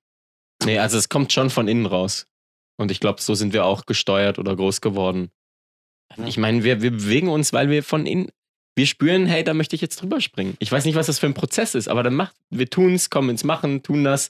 [0.66, 2.26] Nee, also es kommt schon von innen raus.
[2.78, 5.30] Und ich glaube, so sind wir auch gesteuert oder groß geworden.
[6.26, 8.30] Ich meine, wir, wir bewegen uns, weil wir von innen,
[8.76, 10.56] wir spüren, hey, da möchte ich jetzt drüber springen.
[10.60, 13.10] Ich weiß nicht, was das für ein Prozess ist, aber dann macht, wir tun es,
[13.10, 14.30] kommen ins Machen, tun das.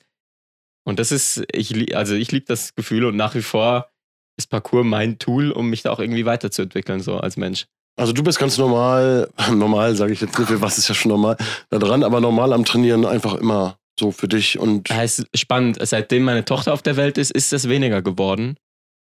[0.86, 3.90] Und das ist, ich, also ich liebe das Gefühl und nach wie vor
[4.38, 7.68] ist Parcours mein Tool, um mich da auch irgendwie weiterzuentwickeln, so als Mensch.
[7.96, 11.38] Also du bist ganz normal, normal sage ich jetzt nicht, was ist ja schon normal
[11.70, 14.90] da dran, aber normal am Trainieren einfach immer so für dich und.
[14.90, 18.58] Heißt spannend, seitdem meine Tochter auf der Welt ist, ist das weniger geworden,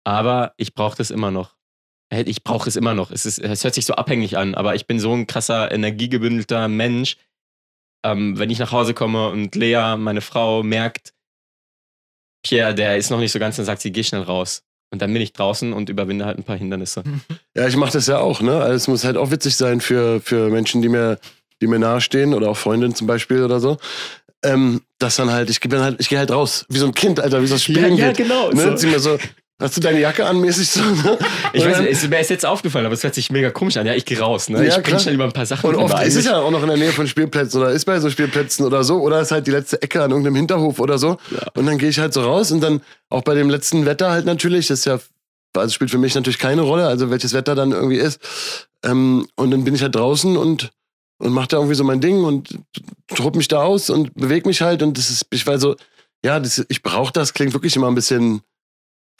[0.03, 1.55] aber ich brauche das immer noch.
[2.11, 3.11] Ich brauche es immer noch.
[3.11, 6.67] Es, ist, es hört sich so abhängig an, aber ich bin so ein krasser, energiegebündelter
[6.67, 7.17] Mensch.
[8.03, 11.13] Ähm, wenn ich nach Hause komme und Lea, meine Frau, merkt,
[12.43, 14.63] Pierre, der ist noch nicht so ganz, dann sagt sie, geh schnell raus.
[14.91, 17.03] Und dann bin ich draußen und überwinde halt ein paar Hindernisse.
[17.55, 18.61] Ja, ich mache das ja auch, ne?
[18.61, 21.19] Also es muss halt auch witzig sein für, für Menschen, die mir,
[21.61, 23.77] die mir nahestehen oder auch Freundinnen zum Beispiel oder so.
[24.41, 27.19] Ähm, dass dann halt, ich gehe halt, ich gehe halt raus, wie so ein Kind,
[27.19, 28.51] Alter, wie so ein Spielen ja, ja, genau.
[28.51, 28.63] Ne?
[28.63, 28.75] So.
[28.75, 29.17] Zieh mir so,
[29.61, 30.79] Hast du deine Jacke an, mäßig so?
[30.79, 31.17] Ne?
[31.51, 33.85] Ich weiß nicht, mir ist jetzt aufgefallen, aber es hört sich mega komisch an.
[33.85, 34.65] Ja, ich gehe raus, ne?
[34.65, 35.69] Ja, ich bringe schnell über ein paar Sachen.
[35.69, 37.99] Und oft ist es ja auch noch in der Nähe von Spielplätzen oder ist bei
[37.99, 39.01] so Spielplätzen oder so.
[39.01, 41.17] Oder ist halt die letzte Ecke an irgendeinem Hinterhof oder so.
[41.29, 41.39] Ja.
[41.55, 44.25] Und dann gehe ich halt so raus und dann auch bei dem letzten Wetter halt
[44.25, 44.97] natürlich, das ist ja,
[45.53, 48.21] also spielt für mich natürlich keine Rolle, also welches Wetter dann irgendwie ist.
[48.85, 50.71] Ähm, und dann bin ich halt draußen und,
[51.19, 52.57] und mache da irgendwie so mein Ding und
[53.07, 54.81] tob mich da aus und bewege mich halt.
[54.81, 55.75] Und das ist, ich war so,
[56.23, 58.41] ja, das, ich brauche das, klingt wirklich immer ein bisschen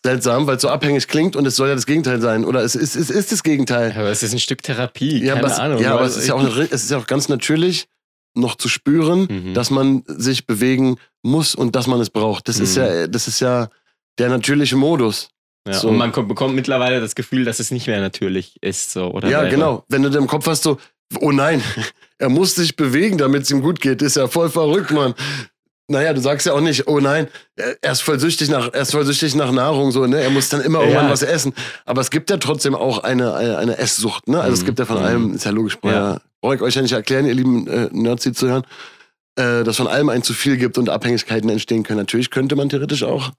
[0.04, 2.45] seltsam, weil es so abhängig klingt und es soll ja das Gegenteil sein.
[2.45, 3.93] Oder es ist, es ist das Gegenteil.
[3.97, 5.82] Aber es ist ein Stück Therapie, ja, keine aber, Ahnung.
[5.82, 7.88] Ja, aber es ist ja, auch, es ist ja auch ganz natürlich
[8.34, 9.54] noch zu spüren, mhm.
[9.54, 12.47] dass man sich bewegen muss und dass man es braucht.
[12.47, 12.64] Das mhm.
[12.64, 13.70] ist ja, das ist ja
[14.18, 15.30] der natürliche Modus.
[15.68, 15.89] Ja, so.
[15.89, 18.91] Und man kommt, bekommt mittlerweile das Gefühl, dass es nicht mehr natürlich ist.
[18.91, 19.52] So, oder ja, wäre.
[19.52, 19.84] genau.
[19.89, 20.78] Wenn du im Kopf hast, so,
[21.20, 21.64] oh nein,
[22.18, 25.14] er muss sich bewegen, damit es ihm gut geht, ist ja voll verrückt, Mann.
[25.91, 28.91] Naja, du sagst ja auch nicht, oh nein, er ist voll süchtig nach, er ist
[28.91, 30.22] voll süchtig nach Nahrung, so, ne?
[30.22, 31.12] Er muss dann immer irgendwann ja.
[31.12, 31.53] was essen.
[31.86, 34.38] Aber es gibt ja trotzdem auch eine, eine, eine Esssucht, ne?
[34.39, 34.53] Also mhm.
[34.53, 35.03] es gibt ja von mhm.
[35.03, 36.22] allem, ist ja logisch, ja.
[36.41, 38.64] brauche ich euch ja nicht erklären, ihr lieben äh, Nerds, die zuhören,
[39.36, 41.99] äh, dass von allem ein zu viel gibt und Abhängigkeiten entstehen können.
[41.99, 43.32] Natürlich könnte man theoretisch auch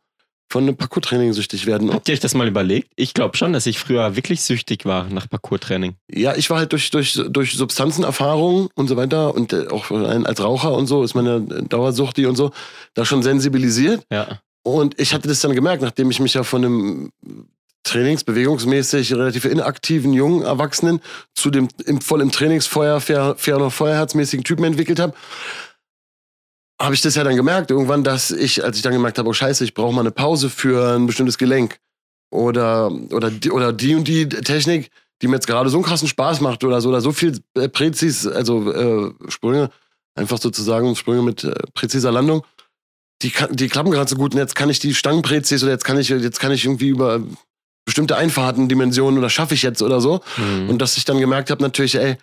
[0.51, 1.93] von einem Parkour-Training süchtig werden.
[1.93, 2.91] Habt ihr euch das mal überlegt?
[2.97, 5.95] Ich glaube schon, dass ich früher wirklich süchtig war nach Parkour-Training.
[6.13, 10.43] Ja, ich war halt durch, durch, durch Substanzenerfahrungen und so weiter und äh, auch als
[10.43, 12.51] Raucher und so ist meine Dauersuchti und so
[12.95, 14.03] da schon sensibilisiert.
[14.11, 14.41] Ja.
[14.63, 17.13] Und ich hatte das dann gemerkt, nachdem ich mich ja von einem
[17.85, 21.01] trainingsbewegungsmäßig relativ inaktiven jungen Erwachsenen
[21.35, 25.15] zu dem im, voll im Trainingsfeuer, fair, fair Feuerherzmäßigen Typen entwickelt habe,
[26.81, 29.33] habe ich das ja dann gemerkt irgendwann, dass ich, als ich dann gemerkt habe, oh
[29.33, 31.79] scheiße, ich brauche mal eine Pause für ein bestimmtes Gelenk
[32.31, 36.09] oder, oder, die, oder die und die Technik, die mir jetzt gerade so einen krassen
[36.09, 39.71] Spaß macht oder so, oder so viel äh, Präzis, also äh, Sprünge,
[40.15, 42.45] einfach sozusagen Sprünge mit äh, präziser Landung,
[43.23, 45.99] die, die klappen gerade so gut und jetzt kann ich die Stangenpräzis oder jetzt kann
[45.99, 47.21] ich, jetzt kann ich irgendwie über
[47.85, 50.21] bestimmte Einfahrten-Dimensionen oder schaffe ich jetzt oder so.
[50.37, 50.71] Mhm.
[50.71, 52.17] Und dass ich dann gemerkt habe, natürlich, ey,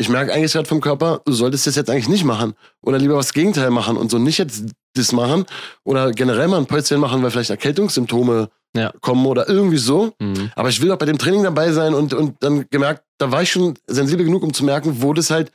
[0.00, 2.54] ich merke eigentlich gerade vom Körper, du solltest das jetzt eigentlich nicht machen.
[2.82, 5.44] Oder lieber was Gegenteil machen und so nicht jetzt das machen.
[5.84, 8.92] Oder generell mal ein Päuschen machen, weil vielleicht Erkältungssymptome ja.
[9.00, 10.12] kommen oder irgendwie so.
[10.18, 10.50] Mhm.
[10.56, 13.42] Aber ich will auch bei dem Training dabei sein und, und dann gemerkt, da war
[13.42, 15.52] ich schon sensibel genug, um zu merken, wo das halt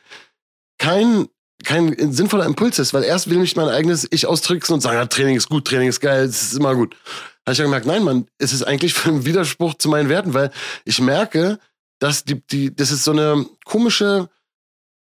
[0.77, 1.27] kein,
[1.63, 2.93] kein sinnvoller Impuls ist.
[2.93, 5.89] Weil erst will mich mein eigenes Ich austricksen und sagen, ja, Training ist gut, Training
[5.89, 6.95] ist geil, es ist immer gut
[7.45, 10.51] habe ich ja gemerkt, nein, Mann, es ist eigentlich ein Widerspruch zu meinen Werten, weil
[10.83, 11.59] ich merke,
[11.99, 14.29] dass die, die, das ist so eine komische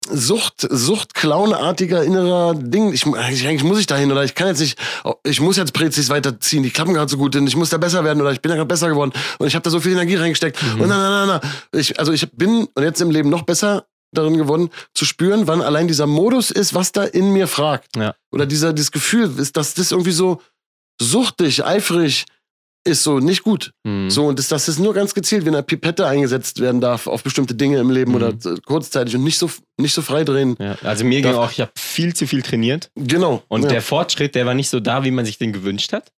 [0.08, 2.94] Sucht, Sucht, clownartiger innerer Ding.
[2.94, 4.80] Ich, eigentlich muss ich dahin oder ich kann jetzt nicht,
[5.24, 8.04] ich muss jetzt Präzis weiterziehen, die klappen gerade so gut, denn ich muss da besser
[8.04, 10.16] werden oder ich bin da gerade besser geworden und ich habe da so viel Energie
[10.16, 10.62] reingesteckt.
[10.64, 10.82] Mhm.
[10.82, 11.80] Und na, na, na, na.
[11.80, 15.62] Ich, also ich bin und jetzt im Leben noch besser darin geworden, zu spüren, wann
[15.62, 17.96] allein dieser Modus ist, was da in mir fragt.
[17.96, 18.16] Ja.
[18.32, 20.42] Oder dieser, dieses Gefühl ist, dass das irgendwie so,
[21.02, 22.26] suchtig, eifrig
[22.90, 23.72] ist so nicht gut.
[23.86, 24.10] Mhm.
[24.10, 27.24] So, und das, das ist nur ganz gezielt, wenn eine Pipette eingesetzt werden darf auf
[27.24, 28.18] bestimmte Dinge im Leben mhm.
[28.18, 28.34] oder
[28.66, 30.56] kurzzeitig und nicht so, nicht so frei drehen.
[30.60, 32.92] Ja, also mir ging auch, ich habe viel zu viel trainiert.
[32.96, 33.44] Genau.
[33.48, 33.70] Und ja.
[33.70, 36.12] der Fortschritt, der war nicht so da, wie man sich den gewünscht hat.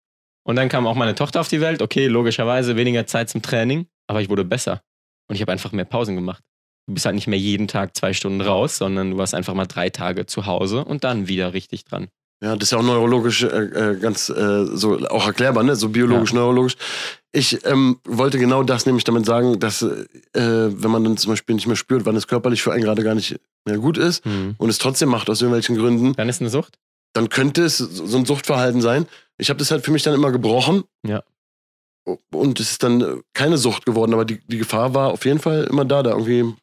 [0.46, 1.82] Und dann kam auch meine Tochter auf die Welt.
[1.82, 4.80] Okay, logischerweise weniger Zeit zum Training, aber ich wurde besser.
[5.28, 6.42] Und ich habe einfach mehr Pausen gemacht.
[6.86, 9.66] Du bist halt nicht mehr jeden Tag zwei Stunden raus, sondern du warst einfach mal
[9.66, 12.08] drei Tage zu Hause und dann wieder richtig dran.
[12.42, 15.76] Ja, das ist ja auch neurologisch äh, äh, ganz äh, so auch erklärbar, ne?
[15.76, 16.38] So biologisch, ja.
[16.38, 16.76] neurologisch.
[17.32, 19.92] Ich ähm, wollte genau das nämlich damit sagen, dass äh,
[20.32, 23.14] wenn man dann zum Beispiel nicht mehr spürt, wann es körperlich für einen gerade gar
[23.14, 24.54] nicht mehr gut ist mhm.
[24.56, 26.14] und es trotzdem macht aus irgendwelchen Gründen.
[26.14, 26.78] Dann ist eine Sucht?
[27.12, 29.06] Dann könnte es so ein Suchtverhalten sein.
[29.36, 30.84] Ich habe das halt für mich dann immer gebrochen.
[31.06, 31.22] Ja.
[32.32, 35.64] Und es ist dann keine Sucht geworden, aber die, die Gefahr war auf jeden Fall
[35.64, 36.54] immer da, da irgendwie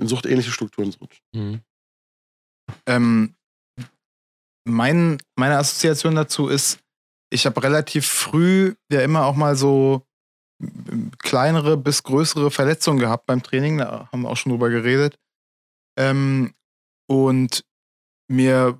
[0.00, 1.22] in suchtähnliche Strukturen zu rutschen.
[1.32, 1.60] Mhm.
[2.86, 3.34] Ähm,
[4.64, 6.78] mein, meine Assoziation dazu ist,
[7.32, 10.02] ich habe relativ früh ja immer auch mal so
[11.18, 15.18] kleinere bis größere Verletzungen gehabt beim Training, da haben wir auch schon drüber geredet.
[15.98, 16.54] Ähm,
[17.08, 17.64] und
[18.28, 18.78] mir,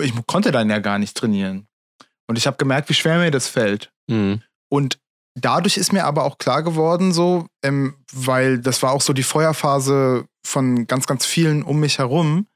[0.00, 1.66] ich konnte dann ja gar nicht trainieren.
[2.28, 3.92] Und ich habe gemerkt, wie schwer mir das fällt.
[4.08, 4.42] Mhm.
[4.70, 4.98] Und
[5.38, 9.22] dadurch ist mir aber auch klar geworden, so, ähm, weil das war auch so die
[9.22, 12.46] Feuerphase von ganz, ganz vielen um mich herum,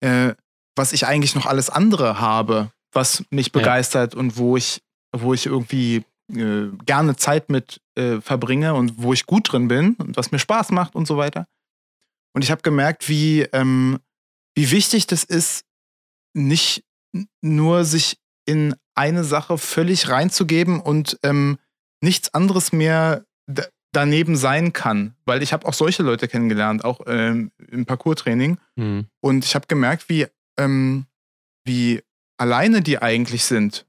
[0.00, 0.34] äh,
[0.76, 4.20] was ich eigentlich noch alles andere habe, was mich begeistert ja.
[4.20, 9.26] und wo ich, wo ich irgendwie äh, gerne Zeit mit äh, verbringe und wo ich
[9.26, 11.46] gut drin bin und was mir Spaß macht und so weiter.
[12.34, 13.98] Und ich habe gemerkt, wie, ähm,
[14.54, 15.64] wie wichtig das ist,
[16.34, 16.84] nicht
[17.42, 21.58] nur sich in eine Sache völlig reinzugeben und ähm,
[22.02, 23.24] nichts anderes mehr
[23.92, 25.14] daneben sein kann.
[25.24, 28.58] Weil ich habe auch solche Leute kennengelernt, auch ähm, im Parcours-Training.
[28.76, 29.06] Mhm.
[29.20, 30.26] Und ich habe gemerkt, wie
[30.58, 31.06] ähm,
[31.64, 32.02] wie
[32.38, 33.86] alleine die eigentlich sind.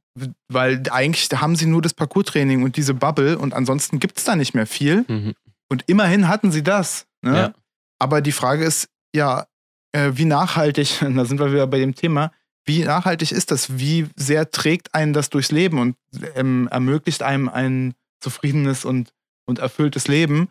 [0.47, 4.35] Weil eigentlich haben sie nur das Parcours-Training und diese Bubble und ansonsten gibt es da
[4.35, 5.05] nicht mehr viel.
[5.07, 5.33] Mhm.
[5.69, 7.07] Und immerhin hatten sie das.
[7.23, 7.35] Ne?
[7.35, 7.53] Ja.
[7.99, 9.47] Aber die Frage ist, ja,
[9.91, 12.31] äh, wie nachhaltig, da sind wir wieder bei dem Thema,
[12.65, 13.77] wie nachhaltig ist das?
[13.77, 15.97] Wie sehr trägt einen das durchs Leben und
[16.35, 19.13] ähm, ermöglicht einem ein zufriedenes und,
[19.45, 20.49] und erfülltes Leben?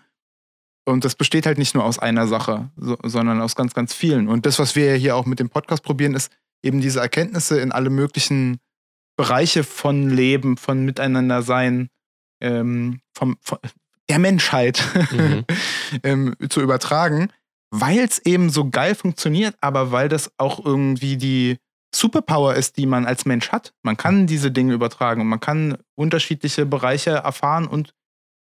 [0.84, 4.28] Und das besteht halt nicht nur aus einer Sache, so, sondern aus ganz, ganz vielen.
[4.28, 7.72] Und das, was wir hier auch mit dem Podcast probieren, ist eben diese Erkenntnisse in
[7.72, 8.58] alle möglichen
[9.16, 11.88] Bereiche von Leben, von Miteinander sein,
[12.40, 13.58] ähm, vom, von
[14.08, 15.44] der Menschheit mhm.
[16.02, 17.28] ähm, zu übertragen,
[17.70, 21.58] weil es eben so geil funktioniert, aber weil das auch irgendwie die
[21.94, 23.74] Superpower ist, die man als Mensch hat.
[23.82, 27.94] Man kann diese Dinge übertragen und man kann unterschiedliche Bereiche erfahren und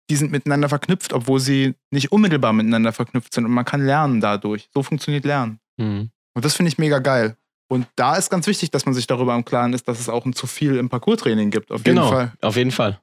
[0.09, 3.45] die sind miteinander verknüpft, obwohl sie nicht unmittelbar miteinander verknüpft sind.
[3.45, 4.69] Und man kann lernen dadurch.
[4.73, 5.59] So funktioniert Lernen.
[5.77, 6.09] Mhm.
[6.33, 7.37] Und das finde ich mega geil.
[7.71, 10.25] Und da ist ganz wichtig, dass man sich darüber im Klaren ist, dass es auch
[10.25, 11.71] ein zu viel im Parcours-Training gibt.
[11.71, 12.33] Auf genau, jeden Fall.
[12.41, 12.99] Auf jeden Fall.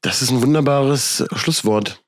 [0.00, 2.02] Das ist ein wunderbares Schlusswort,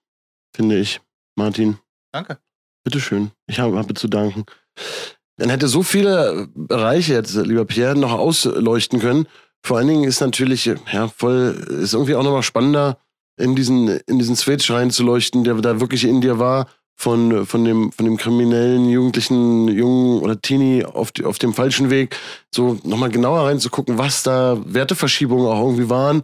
[0.55, 1.01] finde ich,
[1.37, 1.79] Martin.
[2.13, 2.39] Danke.
[2.83, 3.31] Bitteschön.
[3.47, 4.45] Ich habe, habe zu danken.
[5.37, 9.29] Dann hätte so viele Bereiche jetzt, lieber Pierre, noch ausleuchten können
[9.63, 12.99] vor allen Dingen ist natürlich, ja, voll, ist irgendwie auch nochmal spannender,
[13.39, 16.67] in diesen, in diesen Switch reinzuleuchten, der da wirklich in dir war,
[16.99, 21.91] von, von, dem, von dem kriminellen jugendlichen Jungen oder Teenie auf, die, auf dem falschen
[21.91, 22.17] Weg,
[22.53, 26.23] so nochmal genauer reinzugucken, was da Werteverschiebungen auch irgendwie waren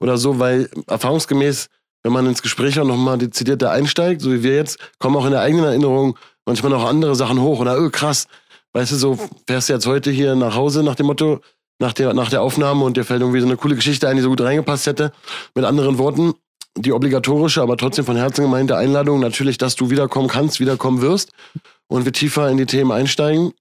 [0.00, 1.68] oder so, weil erfahrungsgemäß,
[2.04, 5.32] wenn man ins Gespräch auch nochmal dezidierter einsteigt, so wie wir jetzt, kommen auch in
[5.32, 6.16] der eigenen Erinnerung
[6.46, 8.28] manchmal noch andere Sachen hoch oder, öh, krass,
[8.74, 9.18] weißt du, so
[9.48, 11.40] fährst du jetzt heute hier nach Hause nach dem Motto,
[11.82, 14.22] nach der, nach der Aufnahme und dir fällt irgendwie so eine coole Geschichte ein, die
[14.22, 15.12] so gut reingepasst hätte.
[15.54, 16.34] Mit anderen Worten,
[16.76, 21.32] die obligatorische, aber trotzdem von Herzen gemeinte Einladung natürlich, dass du wiederkommen kannst, wiederkommen wirst
[21.88, 23.52] und wir tiefer in die Themen einsteigen.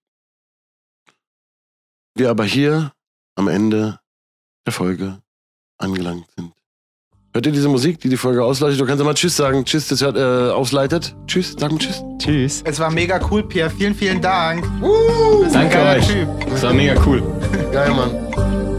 [2.14, 2.94] Wir aber hier
[3.36, 4.00] am Ende
[4.68, 5.22] der Folge
[5.80, 6.54] angelangt sind.
[7.34, 8.80] Hört ihr diese Musik, die die Folge ausleitet?
[8.80, 9.64] Du kannst ja mal Tschüss sagen.
[9.64, 11.16] Tschüss, das hört, äh, ausleitet.
[11.28, 12.04] Tschüss, sag mal Tschüss.
[12.18, 12.62] Tschüss.
[12.66, 13.70] Es war mega cool, Pierre.
[13.70, 14.68] Vielen, vielen Dank.
[15.54, 16.08] Danke Geiler euch.
[16.08, 16.28] Typ.
[16.50, 17.24] Das war mega cool.
[17.72, 18.71] Geil, Mann.